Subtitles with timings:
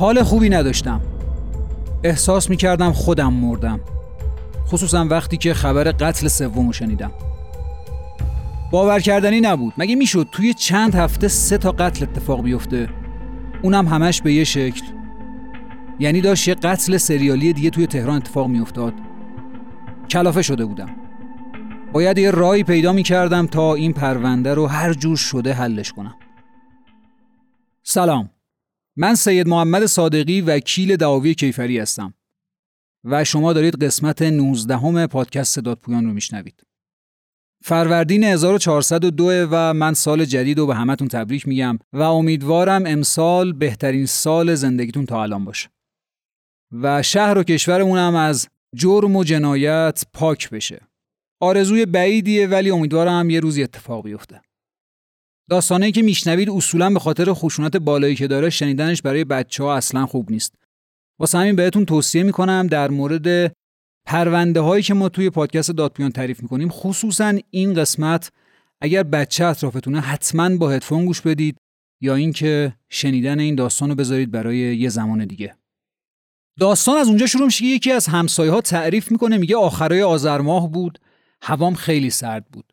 [0.00, 1.00] حال خوبی نداشتم.
[2.04, 3.80] احساس می‌کردم خودم مردم
[4.66, 7.12] خصوصا وقتی که خبر قتل سوم شنیدم.
[8.72, 9.72] باور کردنی نبود.
[9.78, 12.88] مگه می‌شد توی چند هفته سه تا قتل اتفاق بیفته؟
[13.62, 14.84] اونم همش به یه شکل.
[15.98, 18.94] یعنی داشت یه قتل سریالی دیگه توی تهران اتفاق میافتاد.
[20.10, 20.90] کلافه شده بودم.
[21.92, 26.14] باید یه رای پیدا می‌کردم تا این پرونده رو هر جور شده حلش کنم.
[27.82, 28.30] سلام.
[29.00, 32.14] من سید محمد صادقی وکیل دعاوی کیفری هستم.
[33.04, 36.62] و شما دارید قسمت 19 همه پادکست دادپویان رو میشنوید.
[37.64, 44.06] فروردین 1402 و من سال جدید رو به همتون تبریک میگم و امیدوارم امسال بهترین
[44.06, 45.68] سال زندگیتون تا الان باشه.
[46.72, 50.80] و شهر و کشورمون هم از جرم و جنایت پاک بشه.
[51.40, 54.40] آرزوی بعیدیه ولی امیدوارم یه روزی اتفاق بیفته.
[55.50, 60.06] داستانه که میشنوید اصولا به خاطر خشونت بالایی که داره شنیدنش برای بچه ها اصلا
[60.06, 60.54] خوب نیست.
[61.18, 63.52] واسه همین بهتون توصیه می‌کنم در مورد
[64.06, 68.32] پرونده هایی که ما توی پادکست دادپویان تعریف می‌کنیم خصوصا این قسمت
[68.80, 71.56] اگر بچه اطرافتونه حتما با هدفون گوش بدید
[72.00, 75.54] یا اینکه شنیدن این داستان رو بذارید برای یه زمان دیگه.
[76.60, 80.70] داستان از اونجا شروع میشه یکی از همسایه ها تعریف می‌کنه میگه آخرای آذر ماه
[80.72, 80.98] بود
[81.42, 82.72] هوام خیلی سرد بود.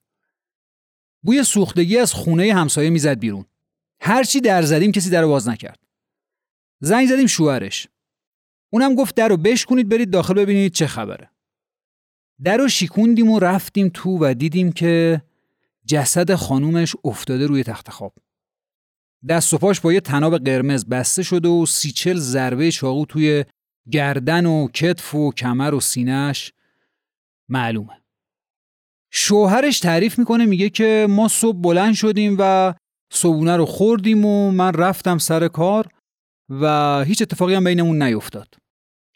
[1.27, 3.45] بوی سوختگی از خونه همسایه می‌زد بیرون.
[4.01, 5.79] هرچی در زدیم کسی در باز نکرد.
[6.81, 7.87] زنگ زدیم شوهرش.
[8.73, 11.31] اونم گفت در رو بشکنید برید داخل ببینید چه خبره.
[12.43, 15.21] در رو شیکوندیم و رفتیم تو و دیدیم که
[15.85, 18.13] جسد خانومش افتاده روی تخت خواب.
[19.29, 23.45] دست و پاش با یه تناب قرمز بسته شده و سیچل ضربه چاقو توی
[23.91, 26.53] گردن و کتف و کمر و سینهش
[27.49, 28.06] معلومه.
[29.11, 32.73] شوهرش تعریف می‌کنه میگه که ما صبح بلند شدیم و
[33.11, 35.87] صبونه رو خوردیم و من رفتم سر کار
[36.49, 38.55] و هیچ اتفاقی هم بینمون نیفتاد.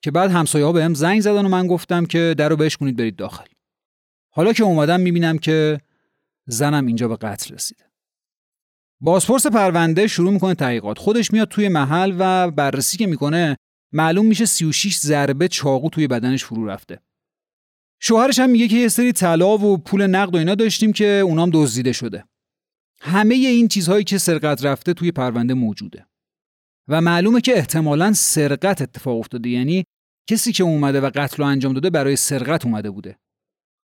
[0.03, 2.97] که بعد همسایه ها به هم زنگ زدن و من گفتم که در رو بشکنید
[2.97, 3.45] برید داخل.
[4.33, 5.81] حالا که اومدم می‌بینم که
[6.47, 7.83] زنم اینجا به قتل رسیده.
[9.01, 10.97] بازپرس پرونده شروع می‌کنه تحقیقات.
[10.99, 13.57] خودش میاد توی محل و بررسی که می‌کنه
[13.91, 16.99] معلوم میشه 36 ضربه چاقو توی بدنش فرو رفته.
[18.03, 21.49] شوهرش هم میگه که یه سری طلا و پول نقد و اینا داشتیم که اونام
[21.53, 22.25] دزدیده شده.
[23.01, 26.05] همه این چیزهایی که سرقت رفته توی پرونده موجوده.
[26.87, 29.49] و معلومه که احتمالا سرقت اتفاق افتاده.
[29.49, 29.83] یعنی
[30.29, 33.17] کسی که اومده و قتل رو انجام داده برای سرقت اومده بوده.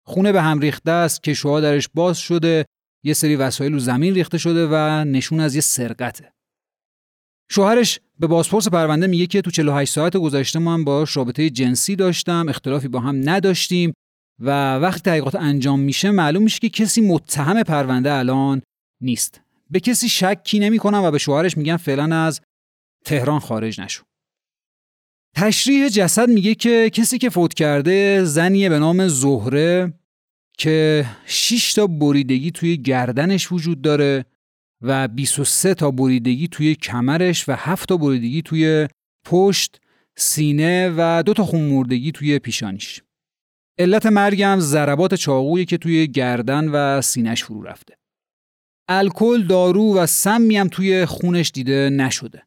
[0.06, 2.66] خونه به هم ریخته است که شوها درش باز شده
[3.06, 6.34] یه سری وسایل رو زمین ریخته شده و نشون از یه سرقته.
[7.52, 12.46] شوهرش به بازپرس پرونده میگه که تو 48 ساعت گذشته هم باش رابطه جنسی داشتم
[12.50, 13.94] اختلافی با هم نداشتیم.
[14.40, 18.62] و وقتی تحقیقات انجام میشه معلوم میشه که کسی متهم پرونده الان
[19.02, 22.42] نیست به کسی شکی نمی‌کنم و به شوهرش میگن فعلا از
[23.06, 24.04] تهران خارج نشو
[25.36, 29.94] تشریح جسد میگه که کسی که فوت کرده زنیه به نام زهره
[30.58, 34.26] که 6 تا بریدگی توی گردنش وجود داره
[34.82, 38.88] و 23 تا بریدگی توی کمرش و 7 تا بریدگی توی
[39.26, 39.82] پشت،
[40.18, 43.02] سینه و دو تا خونمردگی توی پیشانیش.
[43.80, 47.98] علت مرگم ضربات چاقویی که توی گردن و سینهش فرو رفته.
[48.88, 52.44] الکل، دارو و سمی هم توی خونش دیده نشده.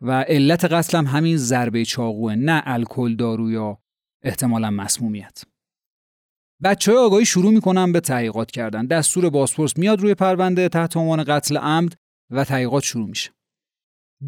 [0.00, 3.78] و علت قتلم همین ضربه چاقوه نه الکل، دارو یا
[4.22, 5.42] احتمالا مسمومیت.
[6.62, 11.24] بچه های آگاهی شروع می‌کنن به تحقیقات کردن دستور بازپرس میاد روی پرونده تحت عنوان
[11.24, 11.94] قتل عمد
[12.30, 13.30] و تحقیقات شروع میشه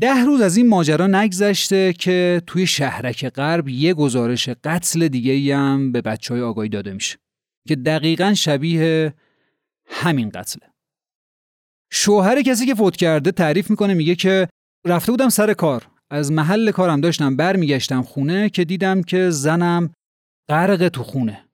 [0.00, 5.92] ده روز از این ماجرا نگذشته که توی شهرک غرب یه گزارش قتل دیگه هم
[5.92, 7.18] به بچه های آگاهی داده میشه
[7.68, 9.14] که دقیقا شبیه
[9.86, 10.72] همین قتله.
[11.90, 14.48] شوهر کسی که فوت کرده تعریف می‌کنه میگه که
[14.86, 15.88] رفته بودم سر کار.
[16.10, 19.94] از محل کارم داشتم برمیگشتم خونه که دیدم که زنم
[20.48, 21.44] غرق تو خونه.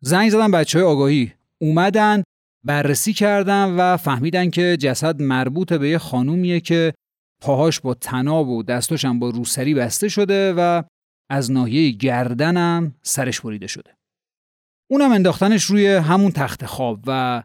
[0.00, 1.32] زنگ زدن بچه های آگاهی.
[1.58, 2.22] اومدن
[2.64, 6.92] بررسی کردن و فهمیدن که جسد مربوط به یه خانومیه که
[7.40, 10.82] پاهاش با تناب و دستاش با روسری بسته شده و
[11.30, 13.96] از ناحیه گردنم سرش بریده شده.
[14.90, 17.42] اونم انداختنش روی همون تخت خواب و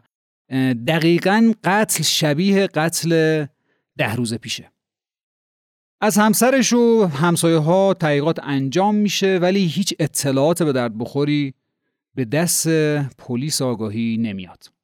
[0.86, 3.44] دقیقا قتل شبیه قتل
[3.98, 4.72] ده روز پیشه.
[6.00, 11.54] از همسرش و همسایه ها تحقیقات انجام میشه ولی هیچ اطلاعات به درد بخوری
[12.14, 12.68] به دست
[13.18, 14.75] پلیس آگاهی نمیاد.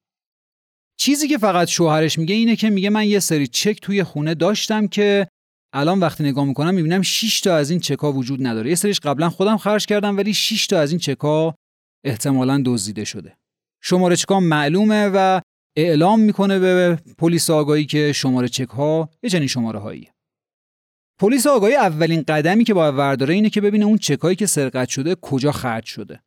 [0.99, 4.87] چیزی که فقط شوهرش میگه اینه که میگه من یه سری چک توی خونه داشتم
[4.87, 5.27] که
[5.73, 8.69] الان وقتی نگاه می‌کنم می‌بینم 6 تا از این چکا وجود نداره.
[8.69, 11.55] یه سریش قبلا خودم خرج کردم ولی 6 تا از این چکا
[12.05, 13.37] احتمالا دزدیده شده.
[13.83, 15.41] شماره چکا معلومه و
[15.77, 20.09] اعلام می‌کنه به پلیس آگاهی که شماره چک ها یه چنین شماره هایی.
[21.19, 25.15] پلیس آگاهی اولین قدمی که باید ورداره اینه که ببینه اون چکایی که سرقت شده
[25.15, 26.19] کجا خرج شده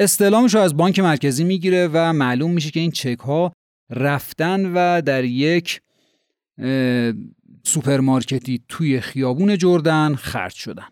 [0.00, 3.52] استعلامش رو از بانک مرکزی می‌گیره و معلوم میشه که این چک ها
[3.90, 5.80] رفتن و در یک
[7.64, 10.88] سوپرمارکتی توی خیابون جردن خرج شدن.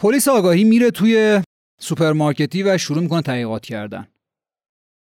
[0.00, 1.42] پلیس آگاهی میره توی
[1.80, 4.08] سوپرمارکتی و شروع می‌کنه تحقیقات کردن.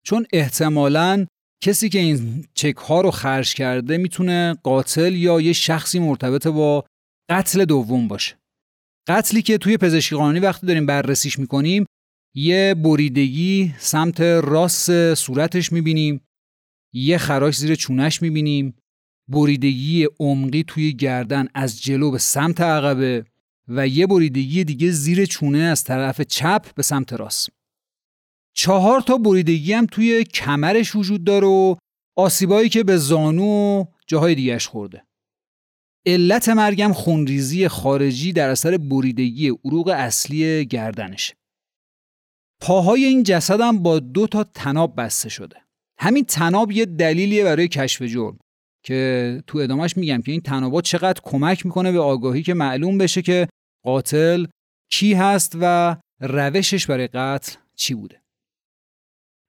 [0.06, 1.26] چون احتمالا
[1.62, 6.84] کسی که این چک ها رو خرج کرده می‌تونه قاتل یا یه شخصی مرتبط با
[7.30, 8.36] قتل دوم باشه.
[9.08, 11.86] قتلی که توی پزشکی قانونی وقتی داریم بررسیش می‌کنیم
[12.34, 16.20] یه بریدگی سمت راست صورتش می‌بینیم.
[16.92, 18.74] یه خراش زیر چونش می‌بینیم.
[19.28, 23.24] بریدگی عمقی توی گردن از جلو به سمت عقبه
[23.68, 27.48] و یه بریدگی دیگه زیر چونه از طرف چپ به سمت راست.
[28.54, 31.76] چهار تا بریدگی هم توی کمرش وجود داره و
[32.16, 35.04] آسیبایی که به زانو و جاهای دیگهش خورده.
[36.06, 41.34] علت مرگم خونریزی خارجی در اثر بریدگی عروق اصلی گردنشه.
[42.60, 45.56] پاهای این جسد هم با دو تا تناب بسته شده.
[46.00, 48.38] همین تناب یه دلیلیه برای کشف جرم
[48.84, 53.22] که تو ادامهش میگم که این تنابات چقدر کمک می‌کنه به آگاهی که معلوم بشه
[53.22, 53.48] که
[53.84, 54.46] قاتل
[54.90, 58.22] کی هست و روشش برای قتل چی بوده.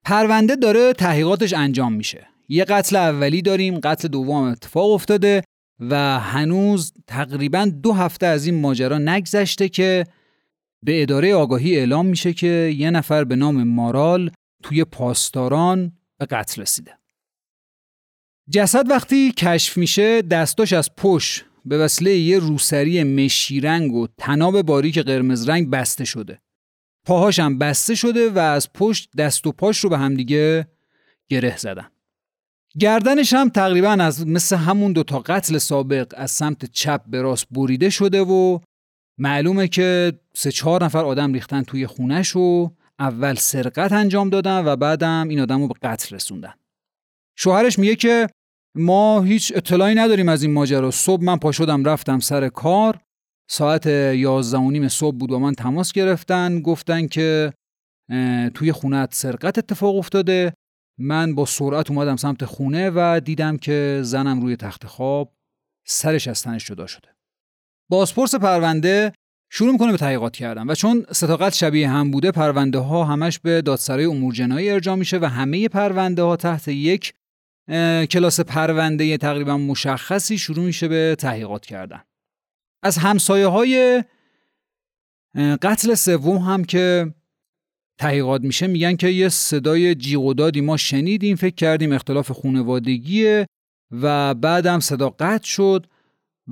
[0.04, 2.28] پرونده داره تحقیقاتش انجام میشه.
[2.48, 5.44] یه قتل اولی داریم قتل دوم اتفاق افتاده
[5.80, 10.06] و هنوز تقریبا دو هفته از این ماجرا نگذشته که
[10.84, 14.30] به اداره آگاهی اعلام میشه که یه نفر به نام مارال
[14.62, 16.98] توی پاسداران به قتل رسیده.
[18.50, 24.98] جسد وقتی کشف میشه دستاش از پشت به وسیله یه روسری مشیرنگ و تناب باریک
[24.98, 26.40] قرمز رنگ بسته شده.
[27.06, 30.66] پاهاش هم بسته شده و از پشت دست و پاش رو به همدیگه
[31.28, 31.88] گره زدن.
[32.78, 37.90] گردنش هم تقریبا از مثل همون دوتا قتل سابق از سمت چپ به راست بریده
[37.90, 38.58] شده و
[39.18, 44.76] معلومه که سه چهار نفر آدم ریختن توی خونش و اول سرقت انجام دادن و
[44.76, 46.54] بعدم این آدم رو به قتل رسوندن.
[47.36, 48.26] شوهرش میگه که
[48.76, 50.90] ما هیچ اطلاعی نداریم از این ماجرا.
[50.90, 53.00] صبح من پا شدم رفتم سر کار.
[53.50, 56.60] ساعت یازده و نیم صبح بود با من تماس گرفتن.
[56.60, 57.52] گفتن که
[58.54, 60.54] توی خونت سرقت اتفاق افتاده.
[60.98, 65.32] من با سرعت اومدم سمت خونه و دیدم که زنم روی تخت خواب
[65.86, 67.08] سرش از تنش جدا شده.
[67.90, 69.12] بازپرس پرونده
[69.54, 73.62] شروع می‌کنه به تحقیقات کردن و چون ستاقت شبیه هم بوده پرونده ها همش به
[73.62, 77.14] دادسرای امور جنایی ارجاع میشه و همه پرونده ها تحت یک
[78.10, 82.02] کلاس پرونده تقریبا مشخصی شروع میشه به تحقیقات کردن.
[82.82, 84.04] از همسایه های
[85.62, 87.14] قتل سوم هم که
[87.98, 93.46] تحقیقات میشه میگن که یه صدای جیغ و دادی ما شنیدیم فکر کردیم اختلاف خونوادگیه
[93.90, 95.86] و بعدم صدا قطع شد.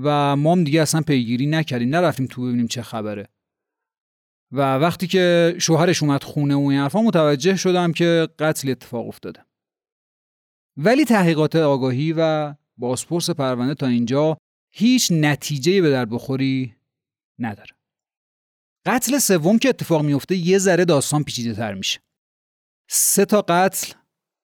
[0.03, 3.29] و ما هم دیگه اصلا پیگیری نکردیم نرفتیم تو ببینیم چه خبره.
[4.53, 9.45] و وقتی که شوهرش اومد خونه و این حرفا متوجه شدم که قتل اتفاق افتاده.
[10.77, 14.39] ولی تحقیقات آگاهی و بازپرس پرونده تا اینجا
[14.75, 16.77] هیچ نتیجه به در بخوری
[17.39, 17.71] نداره.
[18.87, 22.01] قتل سوم که اتفاق میفته یه ذره داستان پیچیده تر میشه.
[22.91, 23.93] سه تا قتل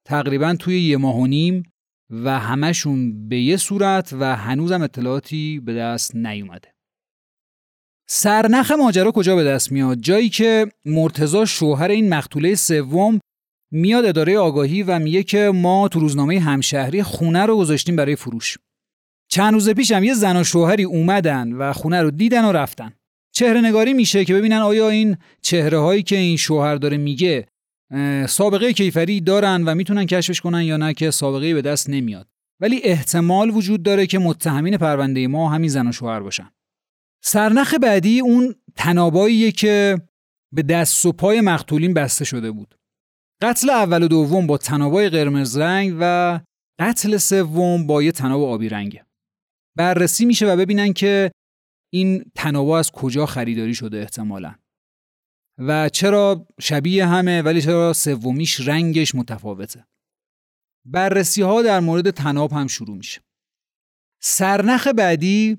[0.07, 1.73] تقریبا توی یه ماه و نیم
[2.11, 6.75] و همشون به یه صورت و هنوزم اطلاعاتی به دست نیومده.
[8.09, 13.21] سرنخ ماجرا کجا به دست میاد؟ جایی که مرتزا شوهر این مقتوله سوم
[13.73, 18.59] میاد اداره آگاهی و میگه که ما تو روزنامه همشهری خونه رو گذاشتیم برای فروش.
[19.29, 22.93] چند روز پیشم یه زن و شوهری اومدن و خونه رو دیدن و رفتن.
[23.33, 27.47] چهره نگاری میشه که ببینن آیا این چهره هایی که این شوهر داره میگه
[28.29, 32.29] سابقه کیفری دارن و می‌تونن کشفش کنن یا نه که سابقه به دست نمیاد.
[32.61, 36.51] ولی احتمال وجود داره که متهمین پرونده ما همین زن و شوهر باشن.
[37.25, 40.03] سرنخ بعدی اون تناباییه که
[40.55, 42.75] به دست و پای مقتولین بسته شده بود.
[43.43, 46.41] قتل اول و دوم با تنابای قرمز رنگ و
[46.81, 49.07] قتل سوم با یه تناب آبی رنگه.
[49.77, 51.31] بررسی میشه و ببینن که
[51.93, 54.55] این تنابا از کجا خریداری شده احتمالا.
[55.59, 59.87] و چرا شبیه همه ولی چرا سومیش رنگش متفاوته.
[60.85, 63.21] بررسی ها در مورد تناب هم شروع میشه.
[64.23, 65.59] سرنخ بعدی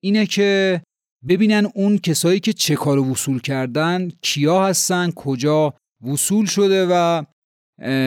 [0.00, 0.82] اینه که
[1.28, 7.24] ببینن اون کسایی که چه کار وصول کردن کیا هستن کجا وصول شده و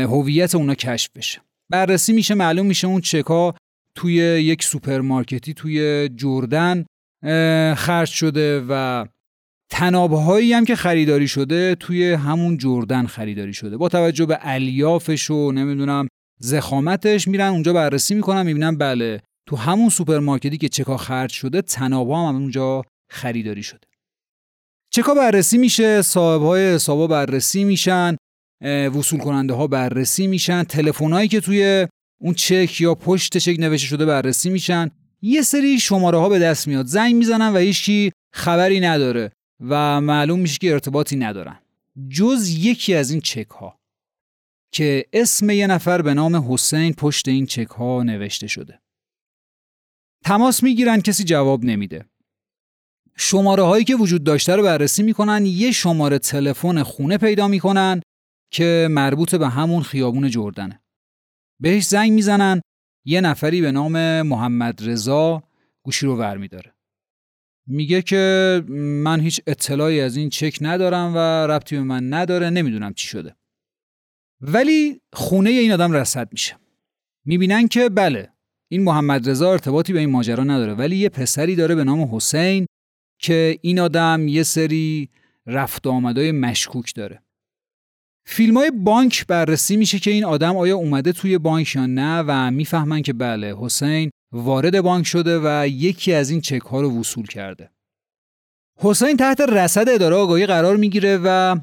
[0.05, 1.41] هویت اونا کشف بشه.
[1.69, 3.55] بررسی میشه معلوم میشه اون چکا
[3.95, 4.13] توی
[4.43, 6.85] یک سوپرمارکتی توی جردن
[7.75, 9.05] خرج شده و
[9.69, 13.77] طنابهایی هم که خریداری شده توی همون جردن خریداری شده.
[13.77, 16.07] با توجه به الیافش و نمی‌دونم
[16.39, 22.29] ضخامتش میرن اونجا بررسی می‌کنن می‌بینن بله تو همون سوپرمارکتی که چکا خرج شده طنابا
[22.29, 22.81] هم اونجا
[23.11, 23.87] خریداری شده.
[24.93, 28.15] چکا بررسی میشه صاحب های حسابا بررسی میشن
[28.95, 31.87] وصول کننده ها بررسی میشن تلفنایی که توی
[32.21, 34.89] اون چک یا پشت چک نوشته شده بررسی میشن.
[35.21, 39.31] یه سری شماره ها به دست میاد زنگ می‌زنن و هیچکی خبری نداره.
[39.59, 41.59] و معلوم میشه که ارتباطی ندارن.
[42.09, 43.79] جز یکی از این چک ها
[44.71, 48.79] که اسم یه نفر به نام حسین پشت این چک ها نوشته شده.
[50.25, 52.05] تماس می‌گیرن کسی جواب نمیده.
[53.15, 58.01] شماره هایی که وجود داشته رو بررسی می‌کنن یه شماره تلفن خونه پیدا می‌کنن
[58.51, 60.81] که مربوط به همون خیابون جردنه.
[61.59, 62.61] بهش زنگ می‌زنن
[63.05, 65.43] یه نفری به نام محمد رضا
[65.83, 66.76] گوشی رو ور میداره.
[67.67, 68.63] میگه که
[69.03, 71.17] من هیچ اطلاعی از این چک ندارم و
[71.51, 73.35] ربطی به من نداره نمی‌دونم چی شده.
[74.41, 76.55] ولی خونه این آدم رسد میشه.
[77.25, 78.29] می‌بینن که بله
[78.71, 82.65] این محمد رضا ارتباطی به این ماجرا نداره ولی یه پسری داره به نام حسین
[83.19, 85.09] که این آدم یه سری
[85.45, 87.23] رفت آمدای مشکوک داره.
[88.25, 92.51] فیلم های بانک بررسی میشه که این آدم آیا اومده توی بانک یا نه و
[92.51, 97.27] می‌فهمن که بله حسین وارد بانک شده و یکی از این چک ها رو وصول
[97.27, 97.71] کرده.
[98.79, 101.57] حسین تحت رصد اداره آگاهی قرار می‌گیره و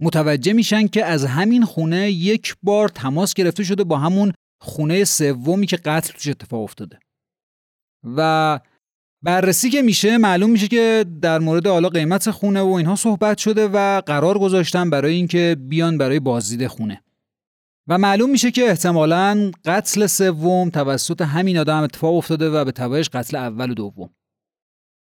[0.00, 5.66] متوجه میشن که از همین خونه یک بار تماس گرفته شده با همون خونه سومی
[5.66, 6.98] که قتل توش اتفاق افتاده.
[8.16, 8.60] و
[9.22, 13.68] بررسی که میشه معلوم میشه که در مورد حالا قیمت خونه و اینها صحبت شده
[13.68, 17.02] و قرار گذاشتن برای اینکه بیان برای بازدید خونه
[17.90, 23.08] و معلوم میشه که احتمالا قتل سوم توسط همین آدم اتفاق افتاده و به تبعش
[23.08, 24.10] قتل اول و دوم.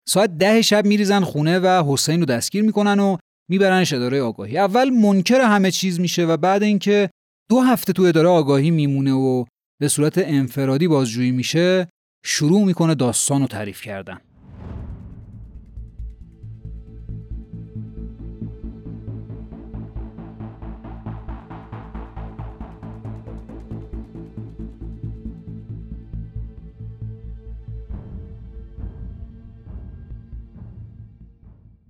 [0.09, 3.17] ساعت ده شب میریزن خونه و حسین رو دستگیر می‌کنن و
[3.51, 4.59] میبرنش اداره آگاهی.
[4.59, 7.11] اول منکر همه چیز میشه و بعد اینکه
[7.51, 9.45] دو هفته تو اداره آگاهی میمونه و
[9.81, 11.89] به صورت انفرادی بازجویی میشه
[12.25, 14.21] شروع می‌کنه داستان رو تعریف کردن.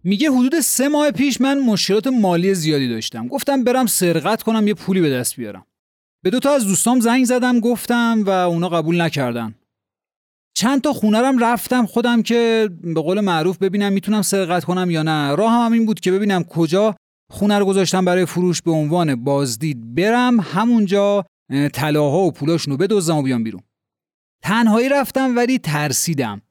[0.04, 3.28] میگه حدود سه ماه پیش من مشکلات مالی زیادی داشتم.
[3.28, 5.66] گفتم برم سرقت کنم یه پولی به دست بیارم.
[6.24, 9.54] به دوتا از دوستام زنگ زدم گفتم و اونا قبول نکردن.
[10.56, 15.02] چند تا خونه رم رفتم خودم که به قول معروف ببینم می‌تونم سرقت کنم یا
[15.02, 15.34] نه.
[15.34, 16.96] راه هم این بود که ببینم کجا
[17.32, 21.24] خونه رو گذاشتم برای فروش به عنوان بازدید برم همونجا
[21.72, 23.62] طلاها و پولاشون رو بدزدم و بیام بیرون.
[24.42, 26.42] تنهایی رفتم ولی ترسیدم.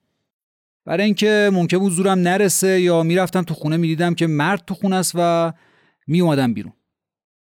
[0.86, 4.96] برای اینکه ممکن بود زورم نرسه یا می‌رفتم تو خونه می‌دیدم که مرد تو خونه
[4.96, 5.54] است و
[6.08, 6.74] میومدم بیرون.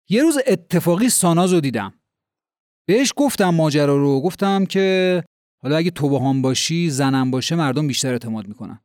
[0.10, 1.94] یه روز اتفاقی ساناز رو دیدم.
[2.88, 5.24] بهش گفتم ماجرا رو گفتم که
[5.64, 8.80] حالا اگه تو هم باشی زنم باشه مردم بیشتر اعتماد می‌کنن.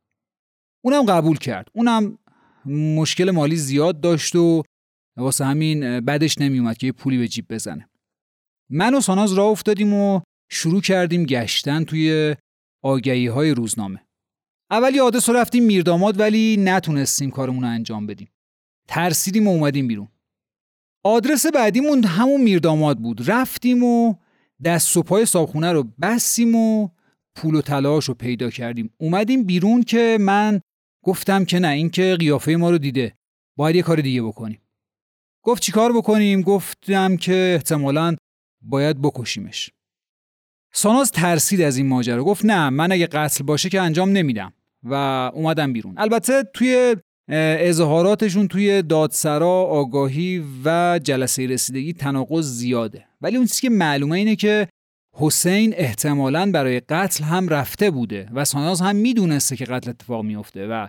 [0.83, 1.67] اونم قبول کرد.
[1.73, 2.17] اونم
[2.65, 4.63] مشکل مالی زیاد داشت و
[5.17, 7.89] واسه همین بدش نمیومد که یه پولی به جیب بزنه.
[8.69, 10.21] من و ساناز راه افتادیم و
[10.51, 12.35] شروع کردیم گشتن توی
[12.83, 14.04] آگهی های روزنامه.
[14.71, 18.29] اول رو رفتیم میرداماد ولی نتونستیم کارمون رو انجام بدیم.
[18.87, 20.07] ترسیدیم و اومدیم بیرون.
[21.03, 23.29] آدرس بعدیمون همون میرداماد بود.
[23.31, 24.15] رفتیم و
[24.63, 26.89] دست و پای صابخونه رو بستیم و
[27.35, 28.93] پول و تلاش رو پیدا کردیم.
[28.97, 30.61] اومدیم بیرون که من
[31.03, 33.15] گفتم که نه این که قیافه ما رو دیده.
[33.57, 34.61] باید یه کار دیگه بکنیم.
[35.43, 38.15] گفت چی کار بکنیم؟ گفتم که احتمالا
[38.61, 39.69] باید بکشیمش.
[40.75, 42.23] ساناز ترسید از این ماجرا.
[42.23, 44.53] گفت نه من اگه قتل باشه که انجام نمیدم.
[44.83, 44.93] و
[45.33, 45.93] اومدم بیرون.
[45.97, 46.95] البته توی
[47.29, 53.05] اظهاراتشون توی دادسرا آگاهی و جلسه رسیدگی تناقض زیاده.
[53.21, 54.67] ولی اون چیزی که معلومه اینه که
[55.17, 60.67] حسین احتمالا برای قتل هم رفته بوده و ساناز هم می‌دونسته که قتل اتفاق میفته
[60.67, 60.87] و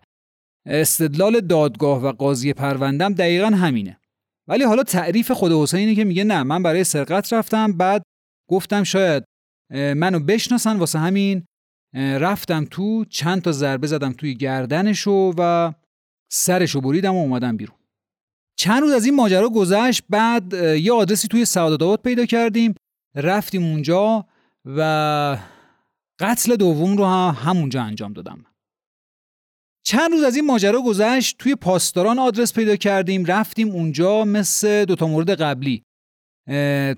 [0.66, 4.00] استدلال دادگاه و قاضی پروندم دقیقا همینه.
[4.49, 8.02] ولی حالا تعریف خود حسین اینه که میگه نه من برای سرقت رفتم بعد
[8.50, 9.25] گفتم شاید
[9.70, 11.44] منو بشناسن واسه همین
[11.94, 15.73] رفتم تو چند تا ضربه زدم توی گردنشو و
[16.32, 17.76] سرشو بریدم و اومدم بیرون.
[18.58, 22.75] چند روز از این ماجرا گذشت بعد یه آدرسی توی سعادت پیدا کردیم
[23.14, 24.26] رفتیم اونجا
[24.64, 25.38] و
[26.20, 28.44] قتل دوم رو هم همونجا انجام دادم.
[29.87, 35.06] چند روز از این ماجرا گذشت توی پاسداران آدرس پیدا کردیم رفتیم اونجا مثل دوتا
[35.06, 35.82] مورد قبلی.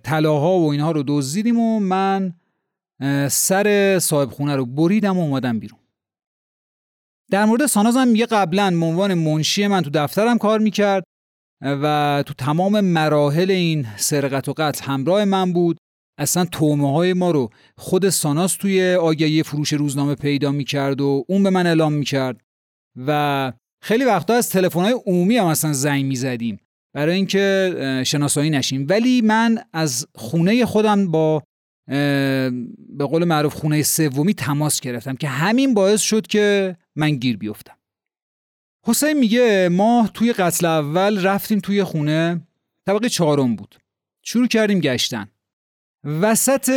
[0.02, 2.34] طلاها و اینها رو دزدیدیم و من
[3.30, 5.80] سر صاحب خونه رو بریدم و اومدم بیرون.
[7.30, 11.04] در مورد سانازم میگه قبلا به عنوان منشی من تو دفترم کار می‌کرد
[11.62, 15.78] و تو تمام مراحل این سرقت و قتل همراه من بود.
[16.18, 21.42] اصلا تومه های ما رو خود ساناس توی آگهی فروش روزنامه پیدا می‌کرد و اون
[21.42, 22.40] به من اعلام می‌کرد.
[23.06, 23.52] و
[23.82, 26.60] خیلی وقتا از تلفن های عمومی هم اصلا زنگ می‌زدیم.
[26.94, 28.86] برای اینکه شناسایی نشیم.
[28.88, 31.42] ولی من از خونه خودم با
[31.88, 37.75] به قول معروف خونه سومی تماس گرفتم که همین باعث شد که من گیر بیفتم.
[38.87, 42.40] حسین میگه ما توی قتل اول رفتیم توی خونه.
[42.87, 43.75] طبقه چهارم بود.
[44.23, 45.28] شروع کردیم گشتن.
[46.04, 46.71] وسط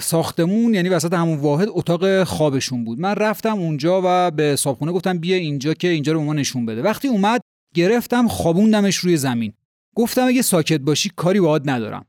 [0.00, 3.00] ساختمون یعنی وسط همون واحد اتاق خوابشون بود.
[3.00, 6.66] من رفتم اونجا و به صابخونه گفتم بیا اینجا که اینجا رو به ما نشون
[6.66, 6.82] بده.
[6.82, 7.40] وقتی اومد
[7.74, 9.52] گرفتم خوابوندمش روی زمین.
[9.94, 12.06] گفتم اگه ساکت باشی کاری باهات ندارم.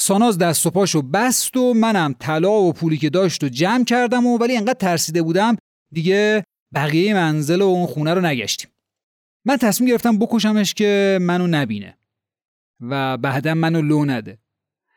[0.00, 4.26] ساناز دست و پاشو بست و منم طلا و پولی که داشت و جمع کردم
[4.26, 5.56] و ولی انقدر ترسیده بودم
[5.92, 8.70] دیگه بقیه منزل و اون خونه رو نگشتیم.
[9.44, 11.98] من تصمیم گرفتم بکشمش که منو نبینه
[12.80, 14.38] و بعدا منو لو نده.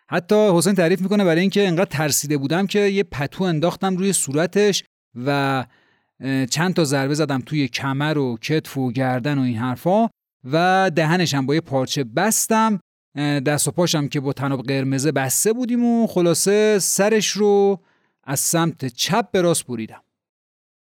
[0.09, 4.83] حتی حسین تعریف می‌کنه برای اینکه انقدر ترسیده بودم که یه پتو انداختم روی صورتش
[5.25, 5.65] و
[6.49, 10.09] چند تا ضربه زدم توی کمر و کتف و گردن و این حرفا
[10.51, 12.79] و دهنشم با یه پارچه بستم
[13.17, 17.79] دست و پاشم که با تناب قرمزه بسته بودیم و خلاصه سرش رو
[18.23, 20.01] از سمت چپ به راست بریدم.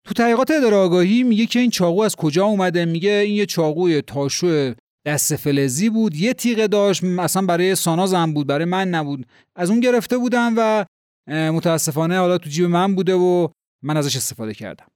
[0.03, 4.01] تو تحقیقات اداره آگاهی میگه که این چاقو از کجا اومده؟ میگه این یه چاقوی
[4.01, 4.73] تاشو
[5.05, 9.25] دست فلزی بود یه تیغه داشت اصلا برای سانازم بود برای من نبود.
[9.55, 10.85] از اون گرفته بودم و
[11.27, 13.47] متاسفانه حالا تو جیب من بوده و
[13.83, 14.87] من ازش استفاده کردم.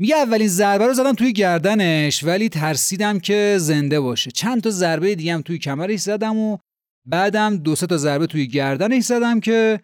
[0.00, 4.30] میگه اولین ضربه رو زدم توی گردنش ولی ترسیدم که زنده باشه.
[4.30, 6.58] چند تا ضربه دیگه هم توی کمرش زدم و
[7.06, 9.80] بعدم دو سه تا ضربه توی گردنش زدم که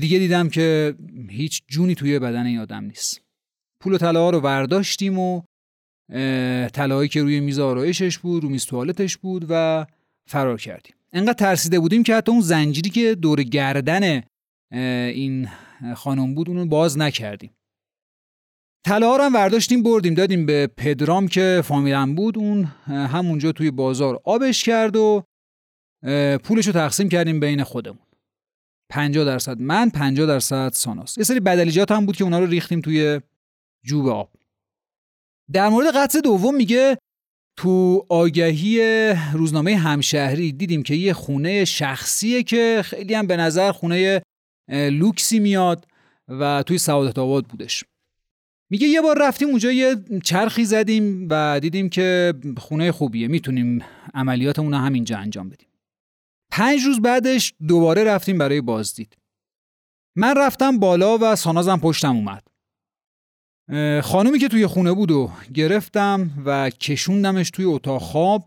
[0.00, 0.94] دیگه دیدم که
[1.30, 3.20] هیچ جونی توی بدن این آدم نیست.
[3.80, 5.42] پول و طلا رو برداشتیم و
[6.72, 9.86] طلاهایی که روی میز آرایشش بود رو میز توالتش بود و
[10.28, 10.94] فرار کردیم.
[11.12, 14.22] انقدر ترسیده بودیم که حتی اون زنجیری که دور گردن
[14.72, 15.48] این
[15.94, 17.50] خانم بود اونو باز نکردیم.
[18.86, 20.14] طلاها رو هم برداشتیم بردیم.
[20.14, 22.38] دادیم به پدرام که فامیلم بود.
[22.38, 25.24] اون همونجا توی بازار آبش کرد و
[26.44, 28.06] پولش رو تقسیم کردیم بین خودمون.
[28.90, 31.18] 50 درصد من 50 درصد ساناس.
[31.18, 33.20] یه سری بدلیجات هم بود که اونا رو ریختیم توی
[33.84, 34.30] جوب آب.
[35.52, 36.98] در مورد قتل دوم میگه
[37.58, 38.80] تو آگهی
[39.32, 44.22] روزنامه همشهری دیدیم که یه خونه شخصیه که خیلی هم به نظر خونه
[44.70, 45.86] لوکسی میاد
[46.28, 47.84] و توی سعادت آباد بودش.
[48.70, 53.28] میگه یه بار رفتیم اونجا یه چرخی زدیم و دیدیم که خونه خوبیه.
[53.28, 55.68] می‌تونیم عملیاتمون رو همینجا انجام بدیم.
[56.52, 59.16] پنج روز بعدش دوباره رفتیم برای بازدید.
[60.16, 62.42] من رفتم بالا و سانازم پشتم اومد.
[64.02, 68.46] خانومی که توی خونه بود و گرفتم و کشوندمش توی اتاق خواب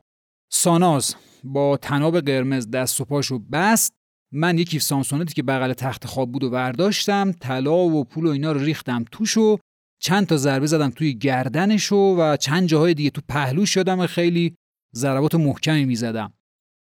[0.51, 3.93] ساناز با تناب قرمز دست و پاشو بست.
[4.33, 8.51] من یکی سامسونتی که بغل تخت خواب بود و برداشتم طلا و پول و اینا
[8.51, 9.57] رو ریختم توش و
[10.03, 14.57] چند تا ضربه زدم توی گردنشو و چند جاهای دیگه تو پهلوش شدم خیلی
[14.95, 16.33] ضربات محکمی می‌زدم.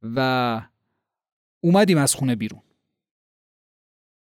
[0.02, 0.60] و
[1.62, 2.60] اومدیم از خونه بیرون.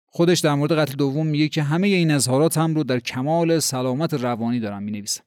[0.07, 4.15] خودش در مورد قتل دوم میگه که همه این اظهارات هم رو در کمال سلامت
[4.15, 5.23] روانی دارم می‌نویسم.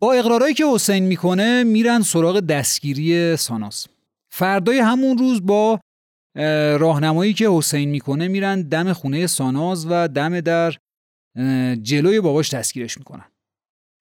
[0.00, 3.86] با اقرارایی که حسین می‌کنه میرن سراغ دستگیری ساناس
[4.32, 5.80] فردای همون روز با
[6.80, 10.76] راهنمایی که حسین می‌کنه میرن دم خونه ساناز و دم در
[11.82, 13.24] جلوی باباش دستگیرش می‌کنن.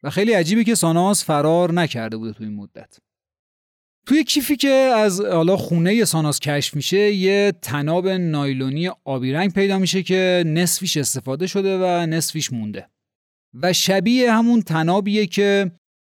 [0.04, 2.98] و خیلی عجیبه که ساناز فرار نکرده بوده توی این مدت.
[4.06, 9.78] توی کیفی که از حالا خونه ساناز کشف میشه یه تناب نایلونی آبی رنگ پیدا
[9.80, 12.90] میشه که نصفیش استفاده شده و نصفیش مونده.
[13.54, 15.72] و شبیه همون تنابیه که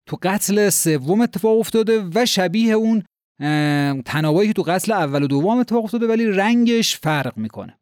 [0.08, 3.02] تو قتل سوم اتفاق افتاده و شبیه اون
[4.02, 7.79] تنابایی که تو قتل اول و دوم اتفاق افتاده ولی رنگش فرق می‌کنه.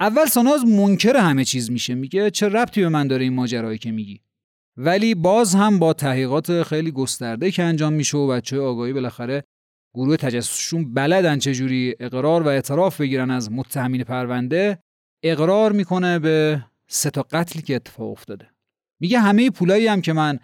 [0.00, 1.94] اول ساناز منکر همه چیز میشه.
[1.94, 4.20] میگه چه ربطی به من داره این ماجرایی که میگی؟
[4.76, 9.44] ولی باز هم با تحقیقات خیلی گسترده که انجام میشه و بچه آگاهی بالاخره
[9.94, 14.78] گروه تجسسشون بلدن چجوری اقرار و اعتراف بگیرن از متهمین پرونده
[15.24, 18.50] اقرار می‌کنه به سه تا قتلی که اتفاق افتاده.
[19.00, 20.38] میگه همه پولایی هم که من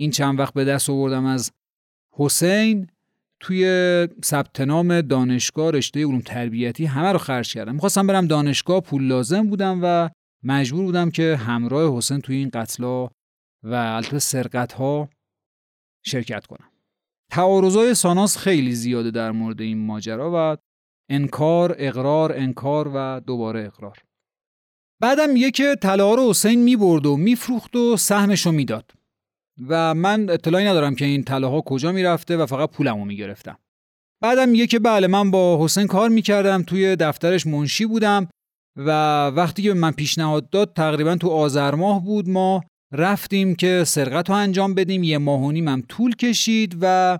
[0.00, 1.52] این چند وقت به دست آوردم از
[2.16, 2.86] حسین
[3.40, 7.74] توی ثبت نام دانشگاه رشته علوم تربیتی همه رو خرج کردم.
[7.74, 10.10] می‌خواستم برم دانشگاه پول لازم بودم و
[10.44, 13.04] مجبور بودم که همراه حسین توی این قتلا
[13.62, 15.08] و البته سرقت ها
[16.06, 16.70] شرکت کنم.
[17.30, 20.56] تعارضای ساناس خیلی زیاده در مورد این ماجرا و
[21.10, 23.98] انکار اقرار انکار و دوباره اقرار.
[25.00, 28.92] بعدم میگه که طلا رو حسین می‌برد و میفروخت و سهمش رو می‌داد.
[29.68, 33.58] و من اطلاعی ندارم که این طلاها کجا می‌رفته و فقط پولمو می‌گرفتم.
[34.22, 38.28] بعدم میگه که بله من با حسین کار می‌کردم توی دفترش منشی بودم
[38.76, 38.90] و
[39.26, 44.36] وقتی که من پیشنهاد داد تقریبا تو آذر ماه بود ما رفتیم که سرقت رو
[44.36, 45.02] انجام بدیم.
[45.02, 47.18] یه ماه و هم طول کشید و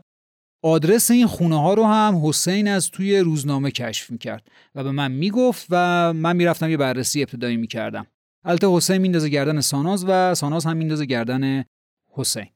[0.64, 5.12] آدرس این خونه ها رو هم حسین از توی روزنامه کشف می‌کرد و به من
[5.12, 8.06] می‌گفت و من می‌رفتم یه بررسی ابتدایی می‌کردم.
[8.44, 11.64] البته حسین میندازه گردن ساناز و ساناز هم میندازه گردن
[12.10, 12.46] حسین.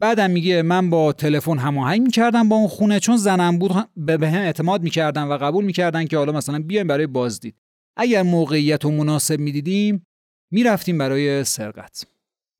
[0.00, 4.40] بعدم میگه من با تلفن هماهنگ می‌کردم با اون خونه چون زنم بود به هم
[4.40, 7.54] اعتماد می‌کردن و قبول می‌کردن که حالا مثلا بیایم برای بازدید.
[7.96, 10.06] اگر موقعیت و مناسب می‌دیدیم
[10.52, 12.06] می‌رفتیم برای سرقت.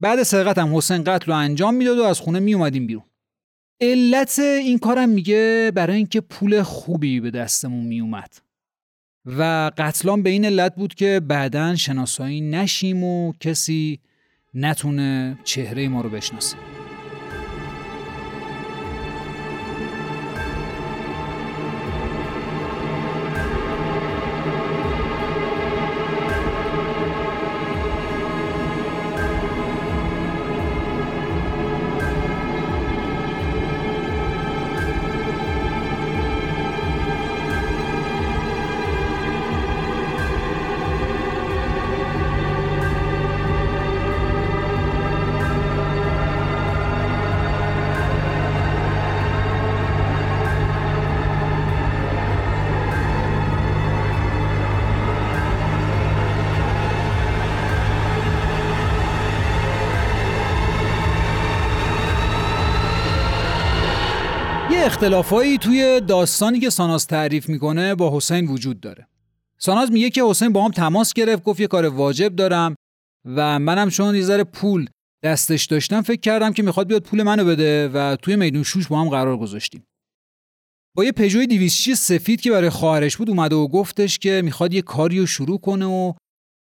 [0.00, 3.04] بعد سرقت هم حسین قتل رو انجام می‌داد و از خونه میومدیم بیرون.
[3.80, 8.34] علت این کارم میگه برای اینکه پول خوبی به دستمون میومد.
[9.26, 14.00] و قتلان به این علت بود که بعدا شناسایی نشیم و کسی
[14.54, 16.56] نتونه چهره ما رو بشناسه.
[64.84, 69.08] اختلافایی توی داستانی که ساناز تعریف می‌کنه با حسین وجود داره.
[69.58, 72.74] ساناز میگه که حسین با هم تماس گرفت گفت یه کار واجب دارم
[73.24, 74.88] و منم چون یه ذره پول
[75.22, 79.00] دستش داشتم فکر کردم که می‌خواد بیاد پول منو بده و توی میدون شوش با
[79.00, 79.84] هم قرار گذاشتیم.
[80.96, 84.82] با یه پژوی 206 سفید که برای خواهرش بود اومده و گفتش که می‌خواد یه
[84.82, 86.12] کاری رو شروع کنه و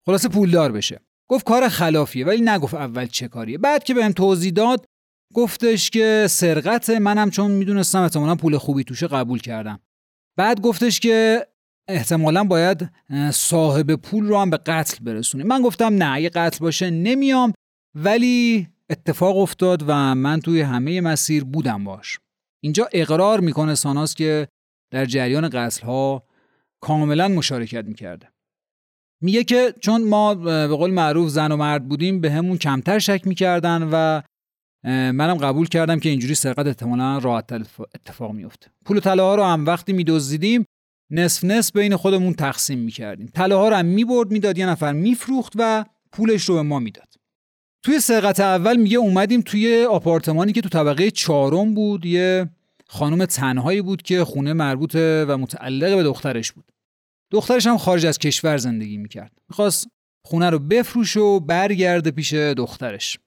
[0.07, 1.01] خلاصه پولدار بشه.
[1.31, 3.59] گفت کار خلافیه ولی نگفت اول چه کاریه.
[3.59, 4.87] بعد که بهم توضیح داد
[5.35, 9.81] گفتش که سرقت منم چون می‌دونستم احتمالا پول خوبی توشه قبول کردم.
[10.37, 11.47] بعد گفتش که
[11.89, 12.91] احتمالا باید
[13.33, 17.53] صاحب پول رو هم به قتل برسونیم من گفتم نه اگه قتل باشه نمیام
[17.95, 22.19] ولی اتفاق افتاد و من توی همه مسیر بودم باش.
[22.63, 24.49] اینجا اقرار می‌کنه ساناس که
[24.93, 26.23] در جریان قتل ها
[26.81, 28.29] کاملا مشارکت می‌کرده.
[29.23, 33.27] میگه که چون ما به قول معروف زن و مرد بودیم به همون کمتر شک
[33.27, 34.23] می‌کردن و
[34.85, 37.53] منم قبول کردم که اینجوری سرقت احتمالا راحت
[37.95, 40.65] اتفاق میفته پول طلاها رو هم وقتی میدزدیدیم
[41.11, 43.31] نصف نصف بین خودمون تقسیم می‌کردیم.
[43.35, 47.09] طلاها رو هم می‌برد می‌داد یه نفر میفروخت و پولش رو به ما می‌داد.
[47.85, 52.07] توی سرقت اول میگه اومدیم توی آپارتمانی که تو طبقه چهارم بود.
[52.07, 52.51] یه
[52.87, 56.73] خانم تنهایی بود که خونه مربوط و متعلق به دخترش بود.
[57.31, 59.33] دخترش هم خارج از کشور زندگی می‌کرد.
[59.49, 59.89] می‌خواست
[60.25, 63.19] خونه رو بفروش و برگرده پیش دخترش.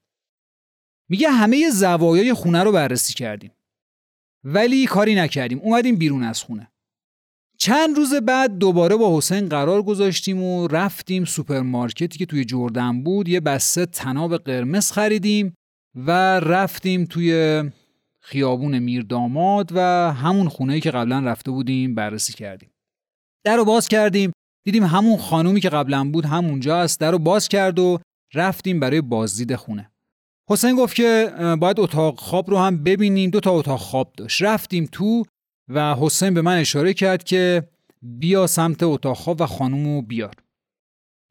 [1.10, 3.50] میگه همه زوایای خونه رو بررسی کردیم.
[4.44, 5.58] ولی کاری نکردیم.
[5.58, 6.70] اومدیم بیرون از خونه.
[7.58, 13.28] چند روز بعد دوباره با حسین قرار گذاشتیم و رفتیم سوپرمارکتی که توی جردن بود.
[13.28, 15.54] یه بسته تناب قرمز خریدیم
[15.94, 17.62] و رفتیم توی
[18.20, 19.80] خیابون میرداماد و
[20.12, 22.70] همون خونه که قبلا رفته بودیم بررسی کردیم.
[23.44, 24.32] در رو باز کردیم.
[24.64, 27.00] دیدیم همون خانومی که قبلا بود همونجا است.
[27.00, 27.98] در رو باز کرد و
[28.34, 29.89] رفتیم برای بازدید خونه.
[30.50, 33.30] حسین گفت که باید اتاق خواب رو هم ببینیم.
[33.30, 34.42] دو تا اتاق خواب داشت.
[34.42, 35.24] رفتیم تو
[35.68, 37.68] و حسین به من اشاره کرد که
[38.02, 40.34] بیا سمت اتاق خواب و خانومو بیار.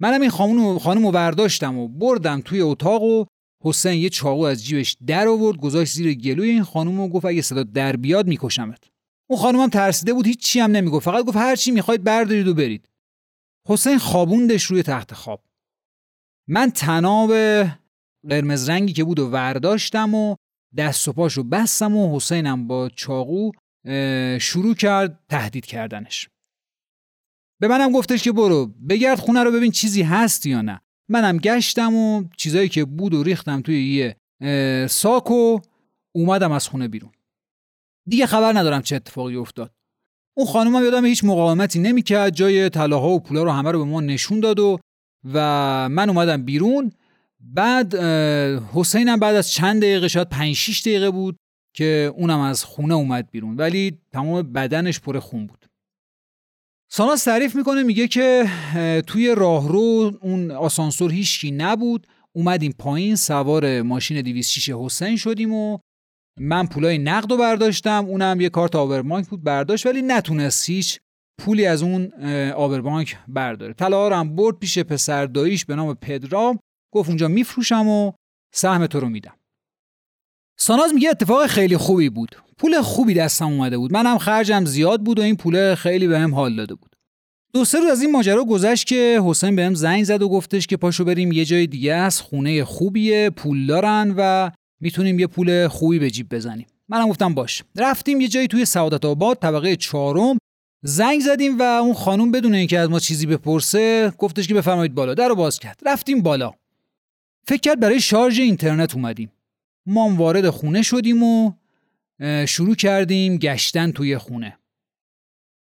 [0.02, 3.26] منم این خانوم خانوم رو برداشتم و بردم توی اتاق و
[3.64, 7.42] حسین یه چاقو از جیبش در آورد گذاشت زیر گلوی این خانوم و گفت اگه
[7.42, 8.84] صدا در بیاد میکشمت.
[9.30, 11.06] اون خانوم هم ترسیده بود هیچ چی هم نمی‌گفت.
[11.06, 12.90] فقط گفت هر چی می‌خواید بردارید و برید.
[13.68, 15.44] حسین خوابوندش روی تخت خواب.
[16.48, 17.32] من تناب
[18.30, 20.36] قرمز رنگی که بود و ورداشتم و
[20.78, 23.52] دست و پاش رو بستم و حسینم با چاقو
[24.40, 26.30] شروع کرد تهدید کردنش.
[27.62, 30.82] به منم گفتش که برو بگرد خونه رو ببین چیزی هست یا نه.
[31.10, 34.16] منم گشتم و چیزایی که بود و ریختم توی یه
[34.88, 35.60] ساک و
[36.16, 37.12] اومدم از خونه بیرون.
[38.08, 39.72] دیگه خبر ندارم چه اتفاقی افتاد.
[40.38, 44.02] اون خانومم یادم هیچ مقاومتی نمی‌کرد جای طلاها و پولا رو همه رو به ما
[44.02, 44.80] نشون داد و
[45.34, 45.40] و
[45.90, 46.92] من اومدم بیرون.
[47.42, 47.96] بعد
[48.74, 51.38] حسینم بعد از چند دقیقه شاید 5 6 دقیقه بود
[51.76, 55.66] که اونم از خونه اومد بیرون ولی تمام بدنش پر خون بود.
[56.92, 58.50] ساناس تعریف می‌کنه میگه که
[59.08, 62.08] توی راهرو اون آسانسور هیچکی نبود.
[62.36, 65.78] اومدیم پایین سوار ماشین 206 حسین شدیم و
[66.40, 68.06] من پولای نقد رو برداشتم.
[68.08, 71.00] اونم یه کارت آوربانک بود برداشت ولی نتونست هیچ
[71.42, 72.12] پولی از اون
[72.52, 73.74] آوربانک برداره.
[73.74, 76.60] طلا هم برد پیش پسر داییش به نام پدرام.
[76.92, 78.12] گفت اونجا میفروشم و
[78.54, 79.34] سهم تو رو میدم.
[80.58, 82.36] ساناز میگه اتفاق خیلی خوبی بود.
[82.58, 83.94] پول خوبی دستم اومده بود.
[83.94, 86.96] منم خرجم زیاد بود و این پول خیلی بهم حال داده بود.
[87.54, 90.78] دو سه روز از این ماجرا گذشت که حسین بهم زنگ زد و گفتش که
[90.78, 96.00] پاشو بریم یه جای دیگه است خونه خوبیه پول دارن و می‌تونیم یه پول خوبی
[96.00, 96.68] به جیب بزنیم.
[96.90, 97.64] منم گفتم باش.
[97.76, 100.38] رفتیم یه جایی توی سعادت آباد طبقه چهارم.
[100.84, 105.14] زنگ زدیم و اون خانم بدون اینکه از ما چیزی بپرسه گفتش که بفرمایید بالا.
[105.14, 105.80] در رو باز کرد.
[105.86, 106.54] رفتیم بالا.
[107.50, 109.32] فکر کرد برای شارژ اینترنت اومدیم.
[109.86, 111.54] ما وارد خونه شدیم و
[112.46, 114.58] شروع کردیم گشتن توی خونه.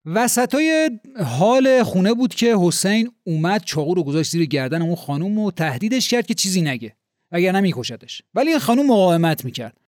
[0.07, 0.91] وسطای
[1.25, 6.09] حال خونه بود که حسین اومد چاقو رو گذاشت زیر گردن اون خانوم و تهدیدش
[6.09, 6.97] کرد که چیزی نگه
[7.33, 9.81] وگرنه میکشدش ولی این خانوم مقاومت می‌کرد.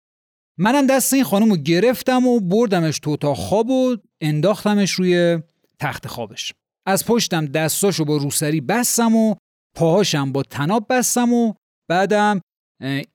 [0.58, 5.38] منم دست این خانوم رو گرفتم و بردمش تو اتاق خواب و انداختمش روی
[5.78, 6.52] تخت خوابش.
[6.86, 9.34] از پشتم دستاشو با روسری بستم و
[9.74, 11.54] پاهاشم با تناب بستم و
[11.90, 12.40] بعدم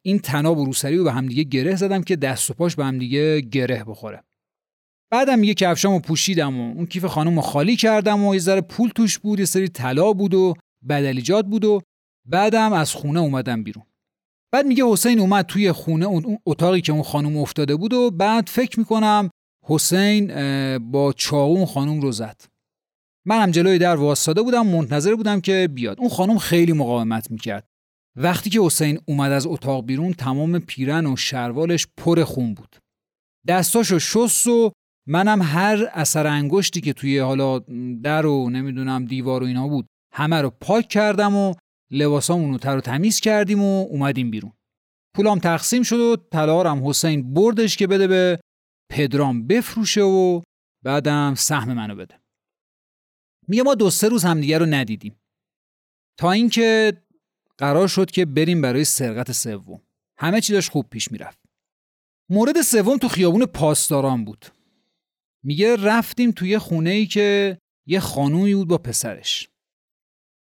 [0.01, 3.41] این تناب و روسری رو به همدیگه گره زدم که دست و پاش به همدیگه
[3.41, 4.23] گره بخوره.
[5.11, 8.89] بعدم یه کفشامو پوشیدم و اون کیف خانم رو خالی کردم و یه ذره پول
[8.89, 10.53] توش بود یه سری طلا بود و
[10.89, 11.81] بدلیجات بود و
[12.27, 13.85] بعدم از خونه اومدم بیرون.
[14.53, 18.47] بعد میگه حسین اومد توی خونه اون اتاقی که اون خانم افتاده بود و بعد
[18.47, 19.29] فکر می‌کنم
[19.65, 20.27] حسین
[20.77, 22.41] با چاقو اون خانم رو زد.
[23.27, 25.99] منم جلوی در واسطاده بودم منتظر بودم که بیاد.
[25.99, 27.68] اون خانم خیلی مقاومت می‌کرد.
[28.15, 32.75] وقتی که حسین اومد از اتاق بیرون تمام پیرن و شروالش پر خون بود.
[33.47, 34.71] دستاشو شست و
[35.07, 37.59] منم هر اثر انگشتی که توی حالا
[38.03, 41.53] در و نمی‌دونم دیوار و اینا بود همه رو پاک کردم و
[41.91, 44.53] لباسامون رو تر و تمیز کردیم و اومدیم بیرون.
[45.15, 48.39] پولام تقسیم شد و طلا حسین بردش که بده به
[48.91, 50.41] پدرام بفروشه و
[50.85, 52.19] بعدم سهم منو بده.
[53.47, 55.19] میگه ما دو سه روز همدیگه رو ندیدیم.
[56.19, 56.97] تا اینکه
[57.59, 59.81] قرار شد که بریم برای سرقت سوم.
[60.17, 61.39] همه چی داشت خوب پیش می‌رفت.
[62.29, 64.45] مورد سوم تو خیابون پاسداران بود.
[65.43, 69.49] میگه رفتیم توی خونه ای که یه خانومی بود با پسرش.